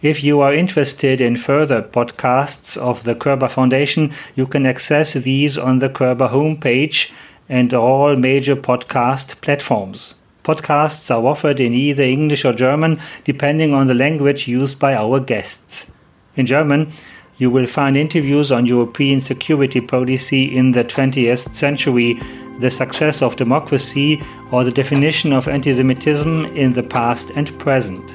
If 0.00 0.22
you 0.22 0.40
are 0.40 0.54
interested 0.54 1.20
in 1.20 1.36
further 1.36 1.82
podcasts 1.82 2.76
of 2.76 3.02
the 3.02 3.16
Körber 3.16 3.50
Foundation, 3.50 4.12
you 4.36 4.46
can 4.46 4.64
access 4.64 5.14
these 5.14 5.58
on 5.58 5.80
the 5.80 5.88
Körber 5.88 6.30
homepage 6.30 7.10
and 7.48 7.72
all 7.72 8.16
major 8.16 8.56
podcast 8.56 9.40
platforms. 9.40 10.16
Podcasts 10.44 11.14
are 11.14 11.26
offered 11.26 11.60
in 11.60 11.74
either 11.74 12.02
English 12.02 12.44
or 12.44 12.52
German, 12.52 13.00
depending 13.24 13.74
on 13.74 13.86
the 13.86 13.94
language 13.94 14.48
used 14.48 14.78
by 14.78 14.94
our 14.94 15.20
guests. 15.20 15.92
In 16.36 16.46
German, 16.46 16.92
you 17.36 17.50
will 17.50 17.66
find 17.66 17.96
interviews 17.96 18.50
on 18.50 18.66
European 18.66 19.20
security 19.20 19.80
policy 19.80 20.44
in 20.44 20.72
the 20.72 20.84
20th 20.84 21.54
century, 21.54 22.14
the 22.60 22.70
success 22.70 23.22
of 23.22 23.36
democracy, 23.36 24.22
or 24.50 24.64
the 24.64 24.72
definition 24.72 25.32
of 25.32 25.48
anti 25.48 25.72
Semitism 25.72 26.46
in 26.56 26.72
the 26.72 26.82
past 26.82 27.30
and 27.36 27.56
present. 27.58 28.14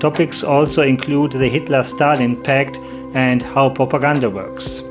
Topics 0.00 0.42
also 0.42 0.82
include 0.82 1.32
the 1.32 1.48
Hitler 1.48 1.84
Stalin 1.84 2.40
Pact 2.42 2.78
and 3.14 3.42
how 3.42 3.70
propaganda 3.70 4.30
works. 4.30 4.82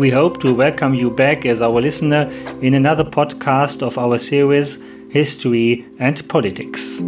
We 0.00 0.08
hope 0.08 0.40
to 0.40 0.54
welcome 0.54 0.94
you 0.94 1.10
back 1.10 1.44
as 1.44 1.60
our 1.60 1.78
listener 1.78 2.22
in 2.62 2.72
another 2.72 3.04
podcast 3.04 3.82
of 3.82 3.98
our 3.98 4.16
series 4.16 4.82
History 5.10 5.84
and 5.98 6.26
Politics. 6.26 7.00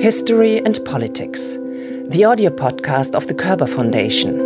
History 0.00 0.64
and 0.64 0.78
Politics, 0.84 1.54
the 2.10 2.22
audio 2.24 2.50
podcast 2.50 3.16
of 3.16 3.26
the 3.26 3.34
Körber 3.34 3.68
Foundation. 3.68 4.45